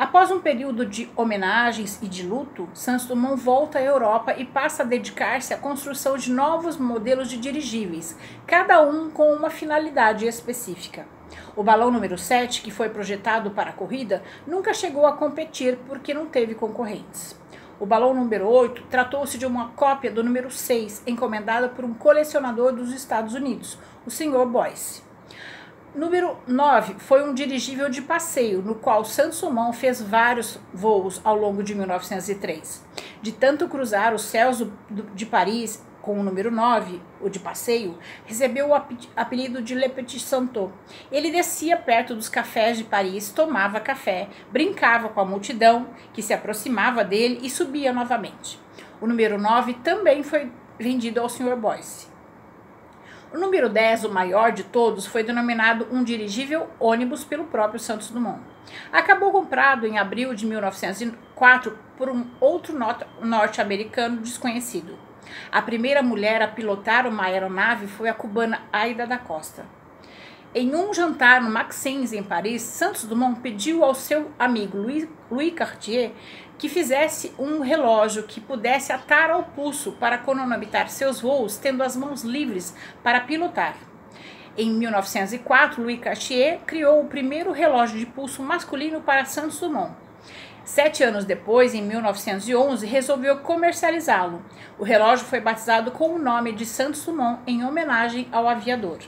Após 0.00 0.30
um 0.30 0.40
período 0.40 0.86
de 0.86 1.10
homenagens 1.14 1.98
e 2.00 2.08
de 2.08 2.26
luto, 2.26 2.66
Santos 2.72 3.04
Dumont 3.04 3.36
volta 3.36 3.78
à 3.78 3.82
Europa 3.82 4.34
e 4.34 4.46
passa 4.46 4.82
a 4.82 4.86
dedicar-se 4.86 5.52
à 5.52 5.58
construção 5.58 6.16
de 6.16 6.32
novos 6.32 6.78
modelos 6.78 7.28
de 7.28 7.36
dirigíveis, 7.36 8.16
cada 8.46 8.80
um 8.80 9.10
com 9.10 9.30
uma 9.34 9.50
finalidade 9.50 10.26
específica. 10.26 11.06
O 11.54 11.62
balão 11.62 11.90
número 11.90 12.16
7, 12.16 12.62
que 12.62 12.70
foi 12.70 12.88
projetado 12.88 13.50
para 13.50 13.68
a 13.68 13.74
corrida, 13.74 14.22
nunca 14.46 14.72
chegou 14.72 15.04
a 15.04 15.12
competir 15.12 15.76
porque 15.86 16.14
não 16.14 16.24
teve 16.24 16.54
concorrentes. 16.54 17.38
O 17.78 17.84
balão 17.84 18.14
número 18.14 18.48
8 18.48 18.84
tratou-se 18.88 19.36
de 19.36 19.44
uma 19.44 19.68
cópia 19.72 20.10
do 20.10 20.24
número 20.24 20.50
6, 20.50 21.02
encomendada 21.06 21.68
por 21.68 21.84
um 21.84 21.92
colecionador 21.92 22.72
dos 22.72 22.90
Estados 22.94 23.34
Unidos, 23.34 23.78
o 24.06 24.10
Sr. 24.10 24.46
Boyce. 24.46 25.09
Número 25.92 26.38
9 26.46 26.94
foi 27.00 27.28
um 27.28 27.34
dirigível 27.34 27.88
de 27.88 28.00
passeio, 28.00 28.62
no 28.62 28.76
qual 28.76 29.04
Santos 29.04 29.40
Dumont 29.40 29.76
fez 29.76 30.00
vários 30.00 30.56
voos 30.72 31.20
ao 31.24 31.34
longo 31.34 31.64
de 31.64 31.74
1903. 31.74 32.84
De 33.20 33.32
tanto 33.32 33.66
cruzar 33.66 34.14
os 34.14 34.22
céus 34.22 34.64
de 35.16 35.26
Paris 35.26 35.84
com 36.00 36.20
o 36.20 36.22
número 36.22 36.48
9, 36.48 37.02
o 37.20 37.28
de 37.28 37.40
passeio, 37.40 37.98
recebeu 38.24 38.68
o 38.68 38.74
apelido 39.16 39.60
de 39.60 39.74
Le 39.74 39.88
Petit 39.88 40.20
Santo. 40.20 40.72
Ele 41.10 41.32
descia 41.32 41.76
perto 41.76 42.14
dos 42.14 42.28
cafés 42.28 42.78
de 42.78 42.84
Paris, 42.84 43.30
tomava 43.30 43.80
café, 43.80 44.28
brincava 44.52 45.08
com 45.08 45.20
a 45.20 45.24
multidão 45.24 45.88
que 46.12 46.22
se 46.22 46.32
aproximava 46.32 47.02
dele 47.02 47.40
e 47.42 47.50
subia 47.50 47.92
novamente. 47.92 48.60
O 49.00 49.08
número 49.08 49.36
9 49.36 49.74
também 49.82 50.22
foi 50.22 50.52
vendido 50.78 51.20
ao 51.20 51.28
Sr. 51.28 51.56
Boyce. 51.56 52.09
O 53.32 53.38
número 53.38 53.68
10, 53.68 54.06
o 54.06 54.10
maior 54.10 54.50
de 54.50 54.64
todos, 54.64 55.06
foi 55.06 55.22
denominado 55.22 55.86
um 55.92 56.02
dirigível 56.02 56.68
ônibus 56.80 57.22
pelo 57.22 57.44
próprio 57.44 57.78
Santos 57.78 58.10
Dumont. 58.10 58.40
Acabou 58.92 59.30
comprado 59.30 59.86
em 59.86 59.98
abril 59.98 60.34
de 60.34 60.44
1904 60.44 61.78
por 61.96 62.08
um 62.08 62.26
outro 62.40 62.76
norte-americano 63.22 64.20
desconhecido. 64.20 64.98
A 65.52 65.62
primeira 65.62 66.02
mulher 66.02 66.42
a 66.42 66.48
pilotar 66.48 67.06
uma 67.06 67.26
aeronave 67.26 67.86
foi 67.86 68.08
a 68.08 68.14
cubana 68.14 68.62
Aida 68.72 69.06
da 69.06 69.16
Costa. 69.16 69.64
Em 70.52 70.74
um 70.74 70.92
jantar 70.92 71.40
no 71.40 71.48
Maxence, 71.48 72.16
em 72.16 72.24
Paris, 72.24 72.62
Santos 72.62 73.04
Dumont 73.04 73.40
pediu 73.40 73.84
ao 73.84 73.94
seu 73.94 74.32
amigo 74.36 74.76
Louis, 74.76 75.08
Louis 75.30 75.54
Cartier 75.54 76.10
que 76.60 76.68
fizesse 76.68 77.32
um 77.38 77.60
relógio 77.60 78.24
que 78.24 78.38
pudesse 78.38 78.92
atar 78.92 79.30
ao 79.30 79.44
pulso 79.44 79.92
para 79.92 80.18
cronometrar 80.18 80.90
seus 80.90 81.22
voos, 81.22 81.56
tendo 81.56 81.82
as 81.82 81.96
mãos 81.96 82.22
livres 82.22 82.76
para 83.02 83.22
pilotar. 83.22 83.76
Em 84.58 84.70
1904, 84.70 85.80
Louis 85.80 85.98
Cartier 85.98 86.60
criou 86.66 87.00
o 87.00 87.06
primeiro 87.06 87.50
relógio 87.50 87.98
de 87.98 88.04
pulso 88.04 88.42
masculino 88.42 89.00
para 89.00 89.24
Santos 89.24 89.58
Dumont. 89.58 89.94
Sete 90.62 91.02
anos 91.02 91.24
depois, 91.24 91.74
em 91.74 91.80
1911, 91.80 92.86
resolveu 92.86 93.38
comercializá-lo. 93.38 94.42
O 94.78 94.84
relógio 94.84 95.24
foi 95.24 95.40
batizado 95.40 95.90
com 95.92 96.10
o 96.10 96.18
nome 96.18 96.52
de 96.52 96.66
Santos 96.66 97.02
Dumont 97.06 97.40
em 97.46 97.64
homenagem 97.64 98.28
ao 98.30 98.46
aviador. 98.46 98.98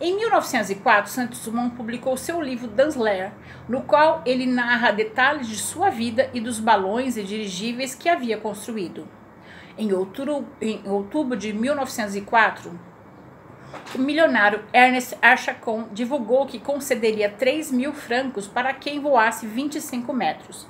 Em 0.00 0.14
1904, 0.14 1.10
Santos 1.10 1.40
Dumont 1.40 1.74
publicou 1.74 2.16
seu 2.16 2.40
livro 2.40 2.68
Danslayer, 2.68 3.32
no 3.68 3.82
qual 3.82 4.22
ele 4.24 4.46
narra 4.46 4.92
detalhes 4.92 5.48
de 5.48 5.56
sua 5.56 5.90
vida 5.90 6.30
e 6.32 6.40
dos 6.40 6.60
balões 6.60 7.16
e 7.16 7.24
dirigíveis 7.24 7.96
que 7.96 8.08
havia 8.08 8.38
construído. 8.38 9.08
Em 9.76 9.92
outubro, 9.92 10.46
em 10.60 10.88
outubro 10.88 11.36
de 11.36 11.52
1904, 11.52 12.78
o 13.92 13.98
milionário 13.98 14.62
Ernest 14.72 15.16
Archacon 15.20 15.88
divulgou 15.92 16.46
que 16.46 16.60
concederia 16.60 17.28
3 17.28 17.72
mil 17.72 17.92
francos 17.92 18.46
para 18.46 18.72
quem 18.72 19.00
voasse 19.00 19.48
25 19.48 20.12
metros. 20.12 20.64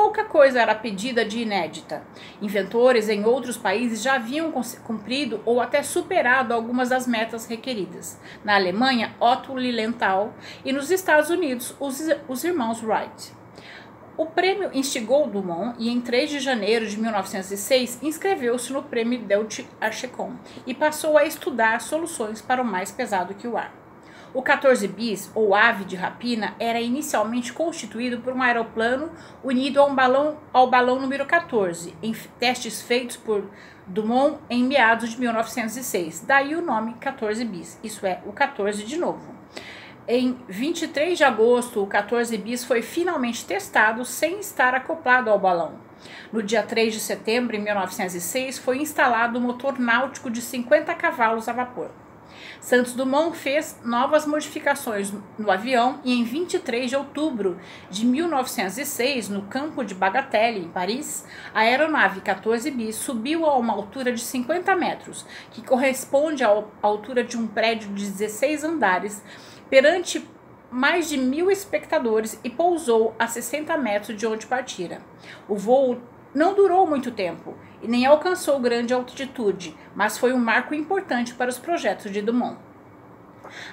Pouca 0.00 0.22
coisa 0.22 0.60
era 0.60 0.76
pedida 0.76 1.24
de 1.24 1.40
inédita. 1.40 2.04
Inventores 2.40 3.08
em 3.08 3.24
outros 3.24 3.56
países 3.56 4.00
já 4.00 4.14
haviam 4.14 4.52
cumprido 4.84 5.42
ou 5.44 5.60
até 5.60 5.82
superado 5.82 6.54
algumas 6.54 6.90
das 6.90 7.04
metas 7.04 7.46
requeridas. 7.46 8.16
Na 8.44 8.54
Alemanha, 8.54 9.16
Otto 9.18 9.56
Lilienthal 9.56 10.32
e 10.64 10.72
nos 10.72 10.92
Estados 10.92 11.30
Unidos, 11.30 11.74
os, 11.80 12.00
os 12.28 12.44
irmãos 12.44 12.80
Wright. 12.80 13.32
O 14.16 14.26
prêmio 14.26 14.70
instigou 14.72 15.26
Dumont 15.26 15.74
e, 15.80 15.90
em 15.90 16.00
3 16.00 16.30
de 16.30 16.38
janeiro 16.38 16.86
de 16.86 16.96
1906, 16.96 17.98
inscreveu-se 18.00 18.72
no 18.72 18.84
prêmio 18.84 19.18
Deutsche 19.18 19.66
Archecom 19.80 20.34
e 20.64 20.74
passou 20.74 21.18
a 21.18 21.24
estudar 21.24 21.80
soluções 21.80 22.40
para 22.40 22.62
o 22.62 22.64
mais 22.64 22.92
pesado 22.92 23.34
que 23.34 23.48
o 23.48 23.56
ar. 23.56 23.87
O 24.34 24.42
14 24.42 24.86
bis, 24.88 25.30
ou 25.34 25.54
ave 25.54 25.84
de 25.84 25.96
rapina, 25.96 26.54
era 26.58 26.80
inicialmente 26.80 27.52
constituído 27.52 28.18
por 28.18 28.34
um 28.34 28.42
aeroplano 28.42 29.10
unido 29.42 29.80
a 29.80 29.86
um 29.86 29.94
balão, 29.94 30.36
ao 30.52 30.68
balão 30.68 31.00
número 31.00 31.24
14, 31.24 31.94
em 32.02 32.12
testes 32.38 32.82
feitos 32.82 33.16
por 33.16 33.48
Dumont 33.86 34.38
em 34.50 34.64
meados 34.64 35.10
de 35.10 35.20
1906. 35.20 36.24
Daí 36.26 36.54
o 36.54 36.60
nome 36.60 36.94
14 37.00 37.42
bis, 37.46 37.80
isso 37.82 38.04
é, 38.04 38.20
o 38.26 38.32
14 38.32 38.84
de 38.84 38.98
novo. 38.98 39.34
Em 40.06 40.38
23 40.46 41.16
de 41.16 41.24
agosto, 41.24 41.82
o 41.82 41.86
14 41.86 42.36
bis 42.36 42.64
foi 42.64 42.82
finalmente 42.82 43.46
testado 43.46 44.04
sem 44.04 44.40
estar 44.40 44.74
acoplado 44.74 45.30
ao 45.30 45.38
balão. 45.38 45.72
No 46.30 46.42
dia 46.42 46.62
3 46.62 46.92
de 46.92 47.00
setembro 47.00 47.56
de 47.56 47.62
1906, 47.62 48.58
foi 48.58 48.78
instalado 48.78 49.38
um 49.38 49.42
motor 49.42 49.78
náutico 49.78 50.30
de 50.30 50.42
50 50.42 50.94
cavalos 50.94 51.48
a 51.48 51.52
vapor. 51.52 51.90
Santos 52.60 52.92
Dumont 52.92 53.36
fez 53.36 53.78
novas 53.84 54.26
modificações 54.26 55.12
no 55.38 55.50
avião 55.50 56.00
e 56.04 56.12
em 56.12 56.24
23 56.24 56.90
de 56.90 56.96
outubro 56.96 57.58
de 57.90 58.04
1906, 58.04 59.28
no 59.28 59.42
campo 59.42 59.84
de 59.84 59.94
Bagatelle, 59.94 60.60
em 60.60 60.68
Paris, 60.68 61.24
a 61.54 61.60
aeronave 61.60 62.20
14 62.20 62.70
bis 62.70 62.96
subiu 62.96 63.46
a 63.46 63.56
uma 63.56 63.72
altura 63.72 64.12
de 64.12 64.20
50 64.20 64.74
metros, 64.76 65.24
que 65.50 65.62
corresponde 65.62 66.42
à 66.42 66.64
altura 66.82 67.22
de 67.22 67.36
um 67.36 67.46
prédio 67.46 67.90
de 67.90 68.10
16 68.10 68.64
andares 68.64 69.22
perante 69.70 70.28
mais 70.70 71.08
de 71.08 71.16
mil 71.16 71.50
espectadores 71.50 72.38
e 72.44 72.50
pousou 72.50 73.14
a 73.18 73.26
60 73.26 73.76
metros 73.78 74.16
de 74.16 74.26
onde 74.26 74.46
partira. 74.46 75.00
O 75.48 75.56
voo 75.56 75.98
não 76.34 76.54
durou 76.54 76.86
muito 76.86 77.10
tempo 77.10 77.54
e 77.82 77.88
nem 77.88 78.06
alcançou 78.06 78.60
grande 78.60 78.92
altitude, 78.92 79.76
mas 79.94 80.18
foi 80.18 80.32
um 80.32 80.38
marco 80.38 80.74
importante 80.74 81.34
para 81.34 81.50
os 81.50 81.58
projetos 81.58 82.10
de 82.12 82.22
Dumont. 82.22 82.58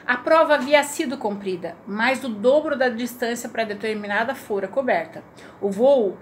A 0.05 0.17
prova 0.17 0.55
havia 0.55 0.83
sido 0.83 1.17
cumprida, 1.17 1.75
mais 1.85 2.19
do 2.19 2.29
dobro 2.29 2.77
da 2.77 2.89
distância 2.89 3.49
pré-determinada 3.49 4.33
fora 4.33 4.67
coberta. 4.67 5.23
O 5.59 5.69
voo 5.69 6.17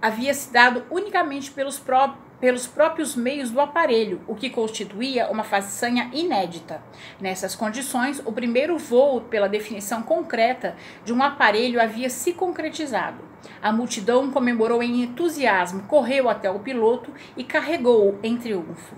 havia 0.00 0.32
se 0.34 0.52
dado 0.52 0.84
unicamente 0.90 1.50
pelos 1.50 1.78
próprios 1.78 2.31
pelos 2.42 2.66
próprios 2.66 3.14
meios 3.14 3.52
do 3.52 3.60
aparelho, 3.60 4.20
o 4.26 4.34
que 4.34 4.50
constituía 4.50 5.30
uma 5.30 5.44
façanha 5.44 6.10
inédita. 6.12 6.82
Nessas 7.20 7.54
condições, 7.54 8.20
o 8.26 8.32
primeiro 8.32 8.76
voo, 8.76 9.20
pela 9.20 9.48
definição 9.48 10.02
concreta 10.02 10.74
de 11.04 11.12
um 11.12 11.22
aparelho, 11.22 11.80
havia 11.80 12.10
se 12.10 12.32
concretizado. 12.32 13.22
A 13.62 13.70
multidão 13.70 14.28
comemorou 14.32 14.82
em 14.82 15.04
entusiasmo, 15.04 15.84
correu 15.84 16.28
até 16.28 16.50
o 16.50 16.58
piloto 16.58 17.12
e 17.36 17.44
carregou-o 17.44 18.18
em 18.24 18.36
triunfo. 18.36 18.96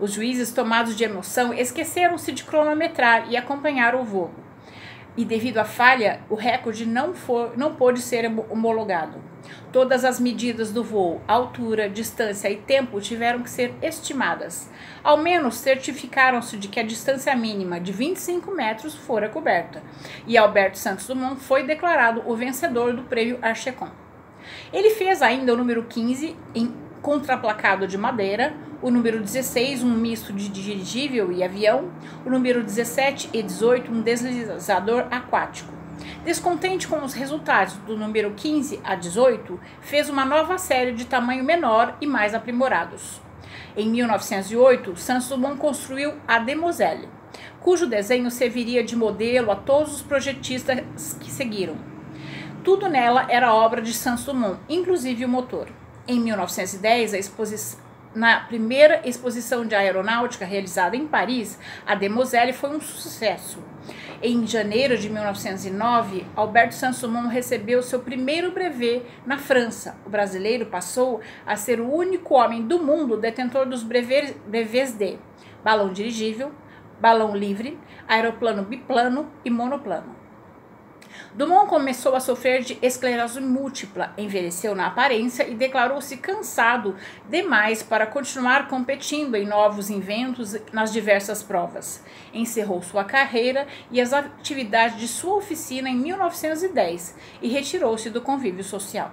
Os 0.00 0.10
juízes, 0.10 0.52
tomados 0.52 0.96
de 0.96 1.04
emoção, 1.04 1.54
esqueceram-se 1.54 2.32
de 2.32 2.42
cronometrar 2.42 3.30
e 3.30 3.36
acompanharam 3.36 4.00
o 4.00 4.04
voo. 4.04 4.32
E 5.16 5.24
devido 5.24 5.58
à 5.58 5.64
falha, 5.64 6.20
o 6.30 6.34
recorde 6.34 6.86
não, 6.86 7.14
for, 7.14 7.52
não 7.56 7.74
pôde 7.74 8.00
ser 8.00 8.26
homologado. 8.48 9.18
Todas 9.70 10.04
as 10.04 10.18
medidas 10.18 10.72
do 10.72 10.82
voo, 10.82 11.20
altura, 11.26 11.88
distância 11.88 12.48
e 12.48 12.56
tempo 12.56 13.00
tiveram 13.00 13.42
que 13.42 13.50
ser 13.50 13.74
estimadas. 13.82 14.70
Ao 15.02 15.16
menos 15.16 15.56
certificaram-se 15.56 16.56
de 16.56 16.68
que 16.68 16.80
a 16.80 16.84
distância 16.84 17.34
mínima 17.34 17.80
de 17.80 17.92
25 17.92 18.50
metros 18.52 18.94
fora 18.94 19.28
coberta. 19.28 19.82
E 20.26 20.38
Alberto 20.38 20.78
Santos 20.78 21.06
Dumont 21.06 21.40
foi 21.40 21.64
declarado 21.64 22.22
o 22.26 22.34
vencedor 22.34 22.94
do 22.94 23.02
prêmio 23.02 23.38
Archecon. 23.42 23.90
Ele 24.72 24.90
fez 24.90 25.20
ainda 25.20 25.52
o 25.52 25.56
número 25.56 25.84
15 25.84 26.36
em 26.54 26.74
contraplacado 27.02 27.86
de 27.86 27.98
madeira, 27.98 28.54
o 28.82 28.90
número 28.90 29.20
16, 29.20 29.84
um 29.84 29.94
misto 29.94 30.32
de 30.32 30.48
dirigível 30.48 31.30
e 31.30 31.44
avião, 31.44 31.90
o 32.26 32.30
número 32.30 32.64
17 32.64 33.30
e 33.32 33.40
18, 33.40 33.90
um 33.92 34.02
deslizador 34.02 35.06
aquático. 35.08 35.72
Descontente 36.24 36.88
com 36.88 37.04
os 37.04 37.14
resultados 37.14 37.74
do 37.86 37.96
número 37.96 38.32
15 38.32 38.80
a 38.82 38.96
18, 38.96 39.58
fez 39.80 40.10
uma 40.10 40.24
nova 40.24 40.58
série 40.58 40.92
de 40.92 41.04
tamanho 41.04 41.44
menor 41.44 41.96
e 42.00 42.06
mais 42.06 42.34
aprimorados. 42.34 43.20
Em 43.76 43.88
1908, 43.88 44.96
Santos 44.96 45.28
Dumont 45.28 45.58
construiu 45.58 46.14
a 46.26 46.40
Demoiselle, 46.40 47.08
cujo 47.60 47.86
desenho 47.86 48.30
serviria 48.30 48.82
de 48.82 48.96
modelo 48.96 49.52
a 49.52 49.56
todos 49.56 49.94
os 49.94 50.02
projetistas 50.02 51.16
que 51.20 51.30
seguiram. 51.30 51.76
Tudo 52.64 52.88
nela 52.88 53.26
era 53.28 53.54
obra 53.54 53.80
de 53.80 53.94
Santos 53.94 54.24
Dumont, 54.24 54.58
inclusive 54.68 55.24
o 55.24 55.28
motor. 55.28 55.68
Em 56.06 56.18
1910, 56.20 57.14
a 57.14 57.18
na 58.14 58.40
primeira 58.40 59.00
exposição 59.08 59.66
de 59.66 59.74
aeronáutica 59.74 60.44
realizada 60.44 60.96
em 60.96 61.06
Paris, 61.06 61.58
a 61.86 61.94
Demoiselle 61.94 62.52
foi 62.52 62.70
um 62.70 62.80
sucesso. 62.80 63.62
Em 64.22 64.46
janeiro 64.46 64.96
de 64.96 65.08
1909, 65.08 66.24
Alberto 66.36 66.74
Santos 66.74 67.00
Dumont 67.00 67.28
recebeu 67.28 67.82
seu 67.82 68.00
primeiro 68.00 68.52
brevet 68.52 69.02
na 69.26 69.36
França. 69.36 69.96
O 70.06 70.10
brasileiro 70.10 70.66
passou 70.66 71.20
a 71.44 71.56
ser 71.56 71.80
o 71.80 71.92
único 71.92 72.34
homem 72.34 72.62
do 72.62 72.78
mundo 72.78 73.16
detentor 73.16 73.66
dos 73.66 73.82
brevets 73.82 74.92
de 74.92 75.18
balão 75.64 75.92
dirigível, 75.92 76.52
balão 77.00 77.34
livre, 77.36 77.78
aeroplano 78.06 78.62
biplano 78.62 79.28
e 79.44 79.50
monoplano. 79.50 80.21
Dumont 81.34 81.68
começou 81.68 82.14
a 82.14 82.20
sofrer 82.20 82.62
de 82.62 82.78
esclerose 82.82 83.40
múltipla, 83.40 84.12
envelheceu 84.18 84.74
na 84.74 84.86
aparência 84.86 85.48
e 85.48 85.54
declarou-se 85.54 86.16
cansado 86.18 86.96
demais 87.28 87.82
para 87.82 88.06
continuar 88.06 88.68
competindo 88.68 89.34
em 89.34 89.46
novos 89.46 89.90
inventos 89.90 90.56
nas 90.72 90.92
diversas 90.92 91.42
provas. 91.42 92.02
Encerrou 92.34 92.82
sua 92.82 93.04
carreira 93.04 93.66
e 93.90 94.00
as 94.00 94.12
atividades 94.12 94.98
de 94.98 95.08
sua 95.08 95.36
oficina 95.36 95.88
em 95.88 95.96
1910 95.96 97.16
e 97.40 97.48
retirou-se 97.48 98.10
do 98.10 98.20
convívio 98.20 98.64
social. 98.64 99.12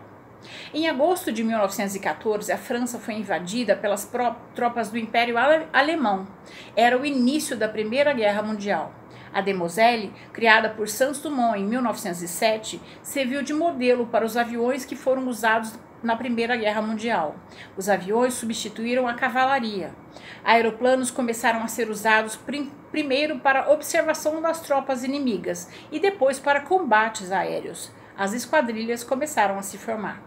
Em 0.73 0.87
agosto 0.87 1.31
de 1.31 1.43
1914, 1.43 2.51
a 2.51 2.57
França 2.57 2.97
foi 2.97 3.15
invadida 3.15 3.75
pelas 3.75 4.09
tropas 4.55 4.89
do 4.89 4.97
Império 4.97 5.35
Alemão. 5.73 6.27
Era 6.75 6.97
o 6.97 7.05
início 7.05 7.57
da 7.57 7.67
Primeira 7.67 8.13
Guerra 8.13 8.41
Mundial. 8.41 8.98
A 9.33 9.41
Demoiselle, 9.41 10.13
criada 10.33 10.69
por 10.69 10.87
Santos 10.87 11.21
Dumont 11.21 11.57
em 11.57 11.65
1907, 11.65 12.81
serviu 13.01 13.43
de 13.43 13.53
modelo 13.53 14.07
para 14.07 14.25
os 14.25 14.35
aviões 14.35 14.85
que 14.85 14.95
foram 14.95 15.27
usados 15.27 15.73
na 16.01 16.15
Primeira 16.15 16.55
Guerra 16.55 16.81
Mundial. 16.81 17.35
Os 17.77 17.89
aviões 17.89 18.33
substituíram 18.33 19.07
a 19.07 19.13
cavalaria. 19.13 19.93
Aeroplanos 20.43 21.11
começaram 21.11 21.61
a 21.61 21.67
ser 21.67 21.89
usados 21.89 22.35
prim 22.35 22.71
primeiro 22.91 23.37
para 23.39 23.71
observação 23.71 24.41
das 24.41 24.61
tropas 24.61 25.03
inimigas 25.03 25.69
e 25.91 25.99
depois 25.99 26.39
para 26.39 26.61
combates 26.61 27.31
aéreos. 27.31 27.91
As 28.17 28.33
esquadrilhas 28.33 29.03
começaram 29.03 29.59
a 29.59 29.61
se 29.61 29.77
formar. 29.77 30.23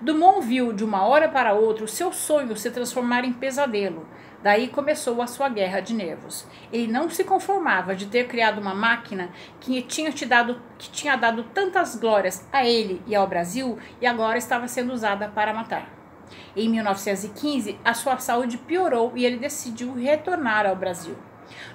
Dumont 0.00 0.44
viu 0.44 0.72
de 0.72 0.84
uma 0.84 1.06
hora 1.06 1.28
para 1.28 1.54
outra 1.54 1.84
o 1.84 1.88
seu 1.88 2.12
sonho 2.12 2.56
se 2.56 2.70
transformar 2.70 3.24
em 3.24 3.32
pesadelo. 3.32 4.06
Daí 4.42 4.68
começou 4.68 5.22
a 5.22 5.26
sua 5.26 5.48
guerra 5.48 5.80
de 5.80 5.94
nervos. 5.94 6.46
Ele 6.72 6.90
não 6.90 7.08
se 7.08 7.22
conformava 7.22 7.94
de 7.94 8.06
ter 8.06 8.26
criado 8.26 8.60
uma 8.60 8.74
máquina 8.74 9.30
que 9.60 9.80
tinha, 9.82 10.10
te 10.10 10.26
dado, 10.26 10.60
que 10.78 10.90
tinha 10.90 11.16
dado 11.16 11.44
tantas 11.44 11.94
glórias 11.94 12.46
a 12.52 12.66
ele 12.66 13.00
e 13.06 13.14
ao 13.14 13.26
Brasil 13.26 13.78
e 14.00 14.06
agora 14.06 14.38
estava 14.38 14.66
sendo 14.66 14.92
usada 14.92 15.28
para 15.28 15.54
matar. 15.54 15.88
Em 16.56 16.68
1915, 16.68 17.78
a 17.84 17.94
sua 17.94 18.18
saúde 18.18 18.58
piorou 18.58 19.12
e 19.14 19.24
ele 19.24 19.36
decidiu 19.36 19.94
retornar 19.94 20.66
ao 20.66 20.74
Brasil. 20.74 21.16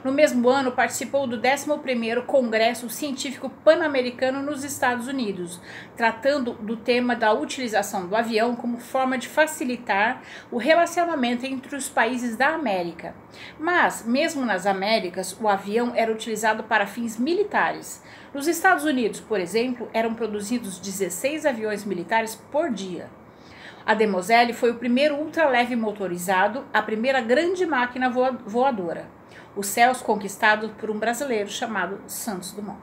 No 0.03 0.12
mesmo 0.12 0.48
ano, 0.48 0.72
participou 0.72 1.25
do 1.25 1.39
11º 1.39 2.25
Congresso 2.25 2.89
Científico 2.89 3.50
Pan-Americano 3.50 4.41
nos 4.41 4.63
Estados 4.63 5.07
Unidos, 5.07 5.60
tratando 5.96 6.53
do 6.53 6.77
tema 6.77 7.15
da 7.15 7.34
utilização 7.34 8.07
do 8.07 8.15
avião 8.15 8.55
como 8.55 8.79
forma 8.79 9.17
de 9.17 9.27
facilitar 9.27 10.22
o 10.51 10.57
relacionamento 10.57 11.46
entre 11.46 11.75
os 11.75 11.89
países 11.89 12.38
da 12.38 12.50
América. 12.50 13.15
Mas, 13.60 14.05
mesmo 14.05 14.46
nas 14.46 14.65
Américas, 14.65 15.36
o 15.41 15.48
avião 15.48 15.93
era 15.96 16.12
utilizado 16.12 16.63
para 16.63 16.88
fins 16.88 17.17
militares. 17.17 18.03
Nos 18.34 18.48
Estados 18.48 18.86
Unidos, 18.86 19.19
por 19.19 19.39
exemplo, 19.39 19.89
eram 19.93 20.13
produzidos 20.13 20.79
16 20.79 21.46
aviões 21.46 21.84
militares 21.84 22.36
por 22.51 22.69
dia. 22.72 23.10
A 23.86 23.93
Demoiselle 23.93 24.53
foi 24.53 24.72
o 24.72 24.75
primeiro 24.75 25.15
ultraleve 25.15 25.75
motorizado, 25.75 26.65
a 26.74 26.81
primeira 26.81 27.22
grande 27.22 27.65
máquina 27.65 28.10
voadora 28.10 29.17
os 29.57 29.67
céus 29.67 30.01
conquistados 30.01 30.71
por 30.77 30.91
um 30.91 30.99
brasileiro 30.99 31.50
chamado 31.50 32.00
Santos 32.07 32.51
Dumont. 32.51 32.79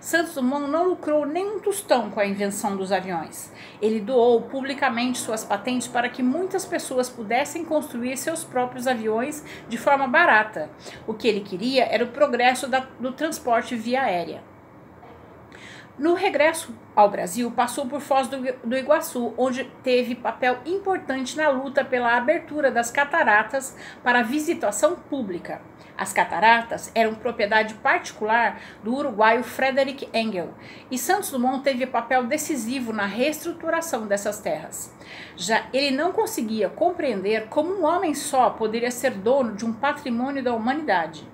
Santos 0.00 0.34
Dumont 0.34 0.66
não 0.70 0.88
lucrou 0.88 1.26
nem 1.26 1.46
um 1.46 1.60
tostão 1.60 2.10
com 2.10 2.18
a 2.18 2.26
invenção 2.26 2.76
dos 2.76 2.90
aviões. 2.90 3.52
Ele 3.80 4.00
doou 4.00 4.42
publicamente 4.42 5.18
suas 5.18 5.44
patentes 5.44 5.86
para 5.86 6.08
que 6.08 6.22
muitas 6.22 6.64
pessoas 6.64 7.10
pudessem 7.10 7.64
construir 7.64 8.16
seus 8.16 8.42
próprios 8.42 8.86
aviões 8.86 9.44
de 9.68 9.76
forma 9.76 10.08
barata. 10.08 10.70
O 11.06 11.12
que 11.12 11.28
ele 11.28 11.40
queria 11.40 11.84
era 11.84 12.04
o 12.04 12.08
progresso 12.08 12.66
da, 12.66 12.80
do 12.98 13.12
transporte 13.12 13.76
via 13.76 14.02
aérea. 14.02 14.42
No 15.98 16.14
regresso 16.14 16.72
ao 16.94 17.10
Brasil, 17.10 17.50
passou 17.50 17.86
por 17.86 18.00
Foz 18.00 18.28
do, 18.28 18.36
do, 18.64 18.76
Iguaçu, 18.76 19.34
onde 19.36 19.64
teve 19.82 20.14
papel 20.14 20.58
importante 20.64 21.36
na 21.36 21.48
luta 21.48 21.84
pela 21.84 22.16
abertura 22.16 22.70
das 22.70 22.88
cataratas 22.88 23.76
para 24.02 24.22
visitação 24.22 24.94
pública. 24.94 25.60
As 25.98 26.12
cataratas 26.12 26.92
eram 26.94 27.16
propriedade 27.16 27.74
particular 27.74 28.60
do 28.84 28.94
uruguaio 28.94 29.42
Frederick 29.42 30.08
Engel, 30.14 30.54
e 30.88 30.96
Santos 30.96 31.32
Dumont 31.32 31.64
teve 31.64 31.84
papel 31.88 32.24
decisivo 32.24 32.92
na 32.92 33.04
reestruturação 33.04 34.06
dessas 34.06 34.38
terras. 34.38 34.94
Já 35.36 35.66
ele 35.72 35.90
não 35.90 36.12
conseguia 36.12 36.68
compreender 36.68 37.48
como 37.48 37.74
um 37.74 37.84
homem 37.84 38.14
só 38.14 38.50
poderia 38.50 38.92
ser 38.92 39.10
dono 39.10 39.56
de 39.56 39.66
um 39.66 39.72
patrimônio 39.72 40.40
da 40.40 40.54
humanidade. 40.54 41.26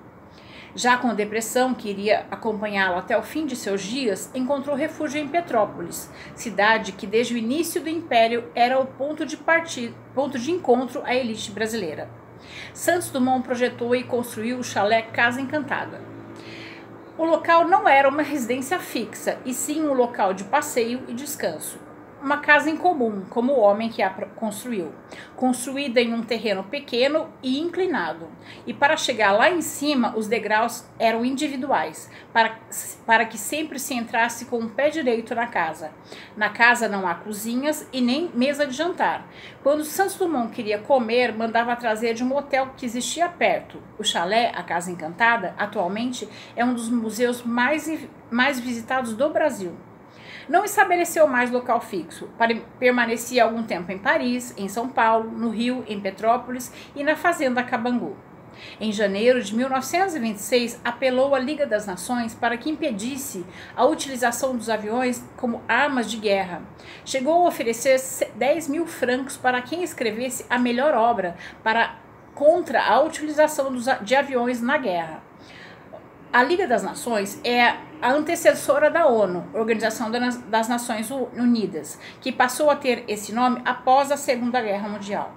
Já 0.73 0.97
com 0.97 1.09
a 1.09 1.13
depressão 1.13 1.75
que 1.75 1.89
iria 1.89 2.25
acompanhá-lo 2.31 2.97
até 2.97 3.15
o 3.15 3.21
fim 3.21 3.45
de 3.45 3.55
seus 3.55 3.83
dias, 3.83 4.31
encontrou 4.33 4.75
refúgio 4.75 5.21
em 5.21 5.27
Petrópolis, 5.27 6.09
cidade 6.33 6.91
que 6.91 7.05
desde 7.05 7.35
o 7.35 7.37
início 7.37 7.81
do 7.81 7.87
império 7.87 8.49
era 8.55 8.79
o 8.79 8.87
ponto 8.87 9.27
de 9.27 9.37
partida, 9.37 9.95
ponto 10.15 10.39
de 10.39 10.51
encontro 10.51 11.03
à 11.05 11.13
elite 11.13 11.51
brasileira. 11.51 12.24
Santos 12.73 13.09
Dumont 13.09 13.43
projetou 13.43 13.95
e 13.95 14.03
construiu 14.03 14.59
o 14.59 14.63
chalé 14.63 15.01
Casa 15.01 15.39
Encantada. 15.39 16.01
O 17.17 17.23
local 17.23 17.67
não 17.67 17.87
era 17.87 18.09
uma 18.09 18.21
residência 18.21 18.79
fixa, 18.79 19.37
e 19.45 19.53
sim 19.53 19.81
um 19.81 19.93
local 19.93 20.33
de 20.33 20.43
passeio 20.43 21.03
e 21.07 21.13
descanso 21.13 21.84
uma 22.25 22.37
casa 22.37 22.71
em 22.71 22.75
comum, 22.75 23.23
como 23.29 23.53
o 23.53 23.59
homem 23.59 23.87
que 23.87 24.01
a 24.01 24.09
construiu, 24.09 24.91
construída 25.35 26.01
em 26.01 26.11
um 26.11 26.23
terreno 26.23 26.63
pequeno 26.63 27.29
e 27.43 27.59
inclinado. 27.59 28.27
E 28.65 28.73
para 28.73 28.97
chegar 28.97 29.31
lá 29.31 29.51
em 29.51 29.61
cima, 29.61 30.17
os 30.17 30.27
degraus 30.27 30.83
eram 30.97 31.23
individuais, 31.23 32.09
para, 32.33 32.57
para 33.05 33.25
que 33.25 33.37
sempre 33.37 33.77
se 33.77 33.93
entrasse 33.93 34.45
com 34.45 34.57
o 34.57 34.69
pé 34.71 34.89
direito 34.89 35.35
na 35.35 35.45
casa. 35.45 35.91
Na 36.35 36.49
casa 36.49 36.89
não 36.89 37.07
há 37.07 37.13
cozinhas 37.13 37.87
e 37.93 38.01
nem 38.01 38.31
mesa 38.33 38.65
de 38.65 38.73
jantar. 38.73 39.29
Quando 39.61 39.83
Santos 39.83 40.15
Dumont 40.15 40.51
queria 40.51 40.79
comer, 40.79 41.31
mandava 41.31 41.75
trazer 41.75 42.15
de 42.15 42.23
um 42.23 42.35
hotel 42.35 42.71
que 42.75 42.87
existia 42.87 43.29
perto. 43.29 43.77
O 43.99 44.03
chalé, 44.03 44.51
a 44.55 44.63
Casa 44.63 44.89
Encantada, 44.89 45.53
atualmente 45.59 46.27
é 46.55 46.65
um 46.65 46.73
dos 46.73 46.89
museus 46.89 47.43
mais, 47.43 47.87
mais 48.31 48.59
visitados 48.59 49.13
do 49.13 49.29
Brasil. 49.29 49.77
Não 50.47 50.63
estabeleceu 50.63 51.27
mais 51.27 51.49
local 51.49 51.81
fixo. 51.81 52.29
Permanecia 52.79 53.43
algum 53.43 53.63
tempo 53.63 53.91
em 53.91 53.97
Paris, 53.97 54.53
em 54.57 54.67
São 54.67 54.87
Paulo, 54.87 55.31
no 55.31 55.49
Rio, 55.49 55.83
em 55.87 55.99
Petrópolis 55.99 56.71
e 56.95 57.03
na 57.03 57.15
Fazenda 57.15 57.63
Cabangu. 57.63 58.15
Em 58.79 58.91
janeiro 58.91 59.41
de 59.41 59.55
1926, 59.55 60.79
apelou 60.83 61.35
à 61.35 61.39
Liga 61.39 61.65
das 61.65 61.85
Nações 61.85 62.33
para 62.33 62.57
que 62.57 62.69
impedisse 62.69 63.45
a 63.75 63.85
utilização 63.85 64.55
dos 64.55 64.69
aviões 64.69 65.23
como 65.35 65.61
armas 65.67 66.09
de 66.09 66.17
guerra. 66.17 66.61
Chegou 67.03 67.43
a 67.43 67.47
oferecer 67.47 67.99
10 68.35 68.69
mil 68.69 68.85
francos 68.85 69.35
para 69.35 69.61
quem 69.61 69.83
escrevesse 69.83 70.45
a 70.49 70.57
melhor 70.57 70.93
obra 70.93 71.35
para, 71.63 71.95
contra 72.33 72.83
a 72.83 73.01
utilização 73.01 73.73
de 74.01 74.15
aviões 74.15 74.61
na 74.61 74.77
guerra. 74.77 75.24
A 76.35 76.43
Liga 76.43 76.67
das 76.67 76.83
Nações 76.83 77.39
é 77.45 77.77
a 78.01 78.11
antecessora 78.11 78.91
da 78.91 79.07
ONU, 79.07 79.45
Organização 79.53 80.11
das 80.11 80.67
Nações 80.67 81.09
Unidas, 81.09 81.97
que 82.19 82.29
passou 82.29 82.69
a 82.69 82.75
ter 82.75 83.05
esse 83.07 83.31
nome 83.31 83.61
após 83.63 84.11
a 84.11 84.17
Segunda 84.17 84.61
Guerra 84.61 84.89
Mundial. 84.89 85.33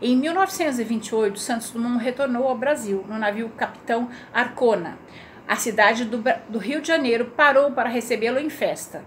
Em 0.00 0.16
1928, 0.16 1.36
Santos 1.40 1.70
Dumont 1.70 1.98
retornou 1.98 2.46
ao 2.46 2.56
Brasil 2.56 3.04
no 3.08 3.18
navio 3.18 3.48
Capitão 3.56 4.08
Arcona. 4.32 4.96
A 5.48 5.56
cidade 5.56 6.04
do, 6.04 6.22
do 6.48 6.60
Rio 6.60 6.80
de 6.80 6.86
Janeiro 6.86 7.32
parou 7.36 7.72
para 7.72 7.88
recebê-lo 7.88 8.38
em 8.38 8.48
festa 8.48 9.02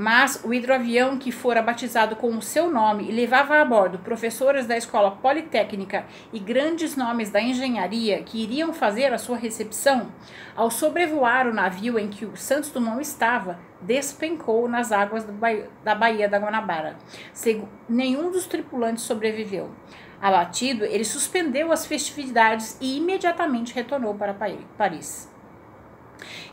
mas 0.00 0.40
o 0.42 0.54
hidroavião 0.54 1.18
que 1.18 1.30
fora 1.30 1.60
batizado 1.60 2.16
com 2.16 2.34
o 2.34 2.40
seu 2.40 2.70
nome 2.70 3.06
e 3.06 3.12
levava 3.12 3.60
a 3.60 3.64
bordo 3.66 3.98
professores 3.98 4.66
da 4.66 4.74
escola 4.74 5.10
politécnica 5.10 6.06
e 6.32 6.38
grandes 6.38 6.96
nomes 6.96 7.28
da 7.28 7.38
engenharia 7.38 8.22
que 8.22 8.42
iriam 8.42 8.72
fazer 8.72 9.12
a 9.12 9.18
sua 9.18 9.36
recepção, 9.36 10.10
ao 10.56 10.70
sobrevoar 10.70 11.46
o 11.46 11.52
navio 11.52 11.98
em 11.98 12.08
que 12.08 12.24
o 12.24 12.34
Santos 12.34 12.70
Dumont 12.70 13.02
estava, 13.02 13.58
despencou 13.82 14.66
nas 14.66 14.90
águas 14.90 15.26
da 15.84 15.94
Baía 15.94 16.26
da 16.30 16.38
Guanabara. 16.38 16.96
Nenhum 17.86 18.30
dos 18.30 18.46
tripulantes 18.46 19.04
sobreviveu. 19.04 19.68
Abatido, 20.18 20.82
ele 20.82 21.04
suspendeu 21.04 21.70
as 21.72 21.84
festividades 21.84 22.78
e 22.80 22.96
imediatamente 22.96 23.74
retornou 23.74 24.14
para 24.14 24.34
Paris. 24.78 25.29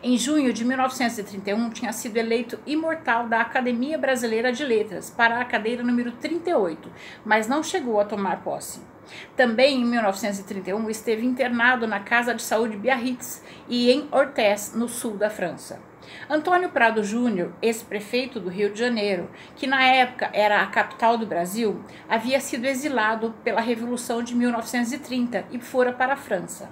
Em 0.02 0.18
junho 0.18 0.54
de 0.54 0.64
1931, 0.66 1.70
tinha 1.70 1.92
sido 1.92 2.18
eleito 2.18 2.60
imortal 2.66 3.28
da 3.28 3.42
Academia 3.42 3.98
Brasileira 3.98 4.52
de 4.52 4.64
Letras 4.64 5.10
para 5.10 5.40
a 5.40 5.46
cadeira 5.46 5.84
número 5.84 6.12
38, 6.12 6.92
mas 7.26 7.48
não 7.48 7.64
chegou 7.64 8.00
a 8.00 8.06
tomar 8.06 8.44
posse. 8.44 8.80
Também 9.36 9.82
em 9.82 9.86
1931 9.86 10.90
esteve 10.90 11.26
internado 11.26 11.88
na 11.88 12.00
Casa 12.00 12.34
de 12.34 12.42
Saúde 12.42 12.78
Biarritz 12.78 13.44
e 13.68 13.92
em 13.92 14.08
Orthez, 14.12 14.74
no 14.76 14.88
sul 14.88 15.18
da 15.18 15.30
França. 15.30 15.80
Antônio 16.30 16.70
Prado 16.70 17.04
Júnior, 17.04 17.54
ex-prefeito 17.62 18.40
do 18.40 18.50
Rio 18.50 18.72
de 18.72 18.80
Janeiro, 18.80 19.30
que 19.56 19.68
na 19.68 19.84
época 19.84 20.30
era 20.34 20.62
a 20.62 20.68
capital 20.68 21.18
do 21.18 21.26
Brasil, 21.26 21.82
havia 22.08 22.40
sido 22.40 22.66
exilado 22.66 23.34
pela 23.44 23.62
Revolução 23.62 24.22
de 24.22 24.36
1930 24.36 25.46
e 25.52 25.60
fora 25.60 25.92
para 25.92 26.14
a 26.14 26.18
França. 26.18 26.70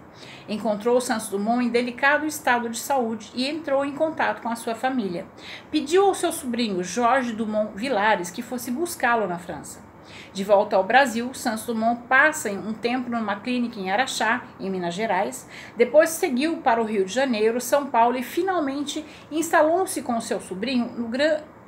Encontrou 0.48 1.00
Santos 1.02 1.30
Dumont 1.30 1.66
em 1.66 1.70
delicado 1.70 2.26
estado 2.26 2.70
de 2.70 2.78
saúde 2.78 3.32
e 3.34 3.48
entrou 3.48 3.86
em 3.86 3.94
contato 3.94 4.42
com 4.42 4.50
a 4.50 4.56
sua 4.56 4.76
família. 4.76 5.26
Pediu 5.72 6.06
ao 6.06 6.14
seu 6.14 6.32
sobrinho 6.32 6.84
Jorge 6.84 7.34
Dumont 7.34 7.72
Vilares 7.76 8.32
que 8.32 8.42
fosse 8.42 8.72
buscá-lo 8.72 9.28
na 9.28 9.38
França. 9.38 9.85
De 10.34 10.44
volta 10.44 10.76
ao 10.76 10.84
Brasil, 10.84 11.34
Santos 11.34 11.66
Dumont 11.66 12.02
passa 12.08 12.50
um 12.52 12.74
tempo 12.74 13.10
numa 13.10 13.40
clínica 13.40 13.80
em 13.80 13.92
Araxá, 13.92 14.44
em 14.60 14.70
Minas 14.70 14.94
Gerais. 14.94 15.48
Depois 15.76 16.10
seguiu 16.10 16.58
para 16.58 16.82
o 16.82 16.86
Rio 16.86 17.06
de 17.06 17.14
Janeiro, 17.14 17.60
São 17.62 17.88
Paulo 17.88 18.18
e 18.18 18.24
finalmente 18.24 19.06
instalou-se 19.32 20.02
com 20.02 20.20
seu 20.22 20.40
sobrinho 20.40 20.92
no, 20.98 21.10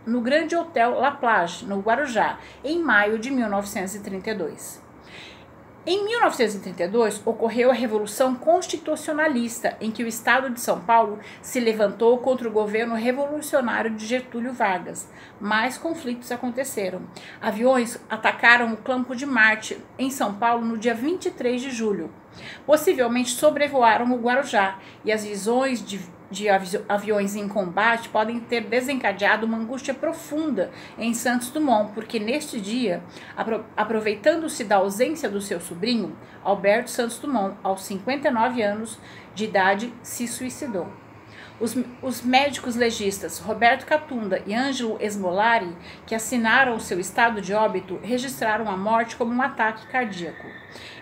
no 0.06 0.22
Grande 0.22 0.56
Hotel 0.56 1.00
La 1.00 1.12
Plage, 1.12 1.66
no 1.66 1.80
Guarujá, 1.80 2.40
em 2.64 2.82
maio 2.82 3.20
de 3.20 3.30
1932. 3.32 4.87
Em 5.90 6.04
1932, 6.04 7.22
ocorreu 7.26 7.72
a 7.72 7.74
Revolução 7.74 8.36
Constitucionalista, 8.36 9.78
em 9.80 9.90
que 9.90 10.04
o 10.04 10.08
Estado 10.08 10.50
de 10.50 10.60
São 10.60 10.82
Paulo 10.82 11.18
se 11.42 11.62
levantou 11.62 12.18
contra 12.18 12.46
o 12.46 12.52
governo 12.52 12.94
revolucionário 12.94 13.92
de 13.92 14.06
Getúlio 14.06 14.52
Vargas. 14.52 15.10
Mais 15.40 15.78
conflitos 15.78 16.30
aconteceram. 16.30 17.04
Aviões 17.40 17.98
atacaram 18.10 18.74
o 18.74 18.76
Campo 18.76 19.16
de 19.16 19.26
Marte, 19.26 19.82
em 19.98 20.12
São 20.12 20.34
Paulo, 20.34 20.66
no 20.66 20.78
dia 20.78 20.94
23 20.94 21.62
de 21.62 21.72
julho. 21.72 22.12
Possivelmente 22.66 23.30
sobrevoaram 23.30 24.12
o 24.12 24.20
Guarujá 24.20 24.80
e 25.06 25.12
as 25.14 25.24
visões 25.24 25.82
de 25.82 26.02
de 26.30 26.48
aviões 26.90 27.36
em 27.36 27.48
combate 27.48 28.10
podem 28.10 28.40
ter 28.40 28.62
desencadeado 28.62 29.46
uma 29.46 29.58
angústia 29.58 29.94
profunda 29.94 30.72
em 30.98 31.14
Santos 31.14 31.50
Dumont, 31.50 31.94
porque 31.94 32.20
neste 32.20 32.60
dia, 32.60 33.02
aproveitando-se 33.76 34.64
da 34.64 34.78
ausência 34.78 35.30
do 35.30 35.42
seu 35.42 35.60
sobrinho, 35.60 36.16
Alberto 36.44 36.90
Santos 36.90 37.18
Dumont, 37.18 37.58
aos 37.64 37.84
59 37.84 38.62
anos 38.62 39.00
de 39.34 39.46
idade, 39.46 39.94
se 40.02 40.28
suicidou. 40.28 40.88
Os, 41.60 41.76
os, 42.04 42.22
médicos 42.22 42.76
legistas 42.76 43.40
Roberto 43.40 43.84
Catunda 43.84 44.44
e 44.46 44.54
Ângelo 44.54 44.98
Esmolari, 45.02 45.76
que 46.06 46.14
assinaram 46.14 46.76
o 46.76 46.80
seu 46.80 47.00
estado 47.00 47.42
de 47.42 47.52
óbito, 47.52 48.00
registraram 48.04 48.70
a 48.70 48.78
morte 48.78 49.16
como 49.16 49.34
um 49.34 49.42
ataque 49.42 49.88
cardíaco. 49.88 50.46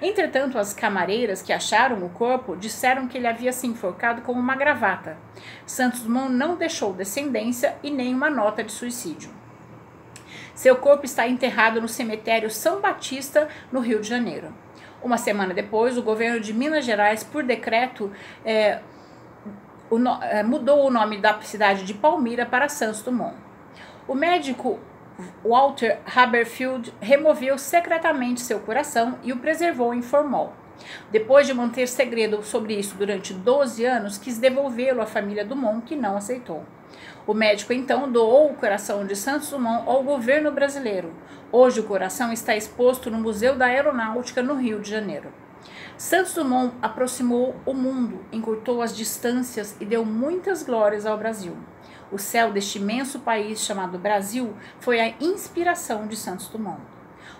Entretanto, 0.02 0.58
as 0.58 0.74
camareiras 0.74 1.42
que 1.42 1.54
acharam 1.54 2.06
o 2.06 2.10
corpo 2.10 2.56
disseram 2.56 3.08
que 3.08 3.18
ele 3.18 3.28
havia 3.28 3.54
se 3.54 3.68
enforcado 3.68 4.22
com 4.22 4.32
uma 4.34 4.56
gravata. 4.56 5.18
Santos 5.66 6.02
Dumont 6.02 6.34
não 6.34 6.56
deixou 6.56 6.94
descendência 6.94 7.76
e 7.82 7.90
nem 7.90 8.14
uma 8.14 8.30
nota 8.30 8.64
de 8.64 8.72
suicídio. 8.72 9.30
Seu 10.54 10.78
corpo 10.78 11.06
está 11.06 11.28
enterrado 11.28 11.82
no 11.82 11.88
cemitério 11.88 12.50
São 12.50 12.80
Batista, 12.80 13.50
no 13.72 13.82
Rio 13.82 14.00
de 14.00 14.08
Janeiro. 14.08 14.54
Uma 15.04 15.18
semana 15.18 15.54
depois, 15.54 15.98
o 15.98 16.04
governo 16.04 16.40
de 16.40 16.54
Minas 16.54 16.86
Gerais, 16.86 17.24
por 17.24 17.44
decreto, 17.44 18.12
é, 18.44 18.80
o 19.90 20.00
no, 20.00 20.22
é, 20.24 20.42
mudou 20.44 20.88
o 20.88 20.90
nome 20.90 21.18
da 21.18 21.40
cidade 21.42 21.84
de 21.84 21.94
Palmira 21.94 22.46
para 22.46 22.70
Santos 22.70 23.02
Dumont. 23.02 23.36
O 24.08 24.16
médico 24.16 24.80
Walter 25.44 26.00
Haberfield 26.06 26.94
removeu 27.00 27.58
secretamente 27.58 28.42
seu 28.42 28.60
coração 28.60 29.18
e 29.24 29.32
o 29.32 29.38
preservou 29.38 29.94
em 29.94 30.02
formol. 30.02 30.54
Depois 31.10 31.48
de 31.48 31.54
manter 31.54 31.88
segredo 31.88 32.44
sobre 32.44 32.74
isso 32.74 32.96
durante 32.98 33.34
12 33.34 33.86
anos, 33.86 34.18
quis 34.18 34.38
devolvê-lo 34.38 35.02
à 35.02 35.06
família 35.06 35.46
Dumont, 35.46 35.86
que 35.86 35.96
não 35.96 36.18
aceitou. 36.18 36.64
O 37.26 37.34
médico 37.34 37.74
então 37.74 38.12
doou 38.12 38.52
o 38.52 38.56
coração 38.56 39.06
de 39.06 39.16
Santos 39.16 39.50
Dumont 39.50 39.88
ao 39.88 40.04
governo 40.04 40.52
brasileiro. 40.52 41.14
Hoje 41.52 41.80
o 41.80 41.84
coração 41.84 42.32
está 42.34 42.56
exposto 42.56 43.10
no 43.10 43.18
Museu 43.18 43.56
da 43.56 43.66
Aeronáutica 43.66 44.44
no 44.44 44.56
Rio 44.56 44.80
de 44.80 44.90
Janeiro. 44.90 45.32
Santos 45.98 46.34
Dumont 46.34 46.76
aproximou 46.82 47.56
o 47.66 47.74
mundo, 47.74 48.20
encurtou 48.32 48.82
as 48.82 48.96
distâncias 48.96 49.76
e 49.80 49.86
deu 49.86 50.06
muitas 50.06 50.62
glórias 50.62 51.06
ao 51.06 51.18
Brasil. 51.18 51.56
O 52.12 52.18
céu 52.18 52.52
deste 52.52 52.78
imenso 52.78 53.20
país 53.20 53.62
chamado 53.62 53.98
Brasil 53.98 54.54
foi 54.80 55.00
a 55.00 55.14
inspiração 55.20 56.08
de 56.08 56.16
Santos 56.16 56.48
Dumont. 56.48 56.82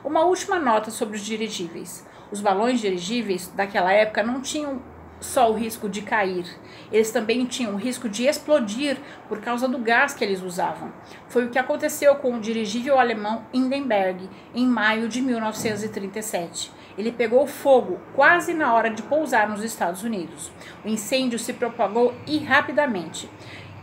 Uma 0.04 0.26
última 0.26 0.60
nota 0.60 0.90
sobre 0.90 1.18
os 1.18 1.24
dirigíveis. 1.24 2.06
Os 2.32 2.42
balões 2.42 2.80
dirigíveis 2.80 3.48
daquela 3.56 3.92
época 3.92 4.24
não 4.24 4.42
tinham 4.42 4.82
só 5.20 5.50
o 5.50 5.56
risco 5.56 5.88
de 5.90 6.02
cair, 6.02 6.46
eles 6.92 7.10
também 7.10 7.46
tinham 7.46 7.74
o 7.74 7.78
risco 7.78 8.10
de 8.10 8.26
explodir 8.26 8.98
por 9.28 9.40
causa 9.40 9.68
do 9.68 9.78
gás 9.78 10.14
que 10.14 10.24
eles 10.24 10.42
usavam. 10.42 10.92
Foi 11.30 11.46
o 11.46 11.50
que 11.50 11.58
aconteceu 11.58 12.16
com 12.16 12.36
o 12.36 12.40
dirigível 12.40 13.00
alemão 13.00 13.46
Hindenburg 13.54 14.30
em 14.54 14.68
maio 14.68 15.08
de 15.08 15.22
1937. 15.22 16.72
Ele 16.98 17.12
pegou 17.12 17.46
fogo 17.46 18.00
quase 18.14 18.54
na 18.54 18.74
hora 18.74 18.90
de 18.90 19.04
pousar 19.04 19.50
nos 19.50 19.64
Estados 19.64 20.04
Unidos. 20.04 20.52
O 20.84 20.88
incêndio 20.88 21.38
se 21.38 21.54
propagou 21.54 22.14
e 22.26 22.38
rapidamente. 22.38 23.30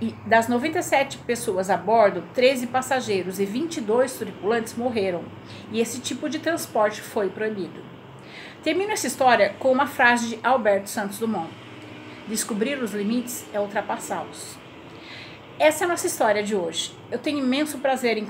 E 0.02 0.16
das 0.26 0.48
97 0.48 1.18
pessoas 1.18 1.70
a 1.70 1.76
bordo, 1.76 2.24
13 2.34 2.66
passageiros 2.66 3.38
e 3.38 3.44
22 3.44 4.14
tripulantes 4.14 4.74
morreram. 4.74 5.22
E 5.70 5.78
esse 5.78 6.00
tipo 6.00 6.28
de 6.28 6.40
transporte 6.40 7.00
foi 7.00 7.30
proibido. 7.30 7.80
Termino 8.64 8.90
essa 8.90 9.06
história 9.06 9.54
com 9.60 9.70
uma 9.70 9.86
frase 9.86 10.30
de 10.30 10.40
Alberto 10.42 10.90
Santos 10.90 11.20
Dumont: 11.20 11.48
Descobrir 12.26 12.82
os 12.82 12.92
limites 12.92 13.46
é 13.52 13.60
ultrapassá-los. 13.60 14.56
Essa 15.56 15.84
é 15.84 15.86
a 15.86 15.88
nossa 15.88 16.08
história 16.08 16.42
de 16.42 16.56
hoje. 16.56 16.92
Eu 17.08 17.20
tenho 17.20 17.38
imenso 17.38 17.78
prazer 17.78 18.18
em 18.18 18.26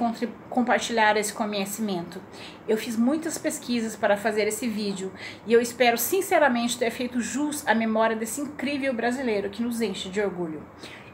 compartilhar 0.51 1.17
esse 1.17 1.33
conhecimento. 1.33 2.21
Eu 2.69 2.77
fiz 2.77 2.97
muitas 2.97 3.39
pesquisas 3.39 3.97
para 3.97 4.17
fazer 4.17 4.47
esse 4.47 4.69
vídeo 4.69 5.13
e 5.47 5.53
eu 5.53 5.61
espero 5.61 5.99
sinceramente 5.99 6.79
ter 6.79 6.91
feito 6.91 7.21
jus 7.21 7.67
à 7.67 7.75
memória 7.75 8.15
desse 8.15 8.41
incrível 8.41 8.95
brasileiro 8.95 9.51
que 9.51 9.63
nos 9.63 9.81
enche 9.81 10.09
de 10.09 10.21
orgulho. 10.21 10.63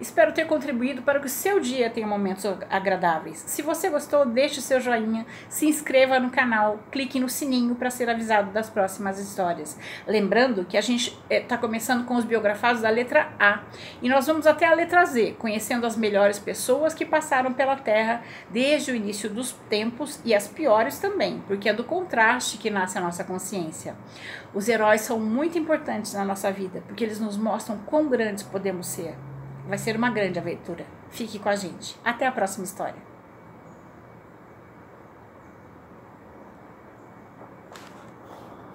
Espero 0.01 0.33
ter 0.33 0.47
contribuído 0.47 1.03
para 1.03 1.19
que 1.19 1.27
o 1.27 1.31
seu 1.31 1.59
dia 1.59 1.91
tenha 1.91 2.07
momentos 2.07 2.45
agradáveis. 2.71 3.43
Se 3.49 3.63
você 3.63 3.91
gostou, 3.91 4.25
deixe 4.25 4.61
seu 4.61 4.81
joinha, 4.81 5.27
se 5.49 5.67
inscreva 5.67 6.21
no 6.21 6.31
canal, 6.31 6.79
clique 6.93 7.19
no 7.19 7.29
sininho 7.29 7.75
para 7.75 7.91
ser 7.91 8.09
avisado 8.09 8.53
das 8.53 8.71
próximas 8.71 9.19
histórias. 9.19 9.77
Lembrando 10.07 10.65
que 10.65 10.77
a 10.77 10.81
gente 10.81 11.19
está 11.29 11.57
eh, 11.57 11.59
começando 11.59 12.05
com 12.05 12.15
os 12.15 12.25
biografados 12.25 12.83
da 12.83 12.91
letra 12.91 13.33
A 13.41 13.63
e 14.01 14.09
nós 14.09 14.25
vamos 14.29 14.47
até 14.47 14.67
a 14.67 14.75
letra 14.75 15.05
Z, 15.05 15.35
conhecendo 15.37 15.85
as 15.85 15.97
melhores 15.97 16.39
pessoas 16.39 16.95
que 16.95 17.05
passaram 17.05 17.53
pela 17.53 17.75
Terra 17.75 18.23
desde 18.51 18.93
o 18.93 18.95
início 18.95 19.29
dos 19.29 19.51
tempos 19.69 20.21
e 20.25 20.33
as 20.33 20.47
piores 20.47 21.01
porque 21.47 21.69
é 21.69 21.73
do 21.73 21.85
contraste 21.85 22.59
que 22.59 22.71
nasce 22.71 22.99
a 22.99 23.01
nossa 23.01 23.25
consciência. 23.25 23.95
Os 24.55 24.69
heróis 24.69 25.03
são 25.03 25.19
muito 25.19 25.59
importantes 25.59 26.15
na 26.15 26.25
nossa 26.25 26.51
vida, 26.51 26.83
porque 26.87 27.05
eles 27.05 27.21
nos 27.21 27.37
mostram 27.37 27.79
quão 27.87 28.09
grandes 28.09 28.43
podemos 28.43 28.87
ser. 28.87 29.15
Vai 29.67 29.79
ser 29.79 29.97
uma 29.97 30.11
grande 30.11 30.39
aventura. 30.39 30.85
Fique 31.11 31.39
com 31.39 31.49
a 31.49 31.57
gente. 31.57 31.97
Até 32.05 32.27
a 32.27 32.33
próxima 32.33 32.65
história. 32.65 33.08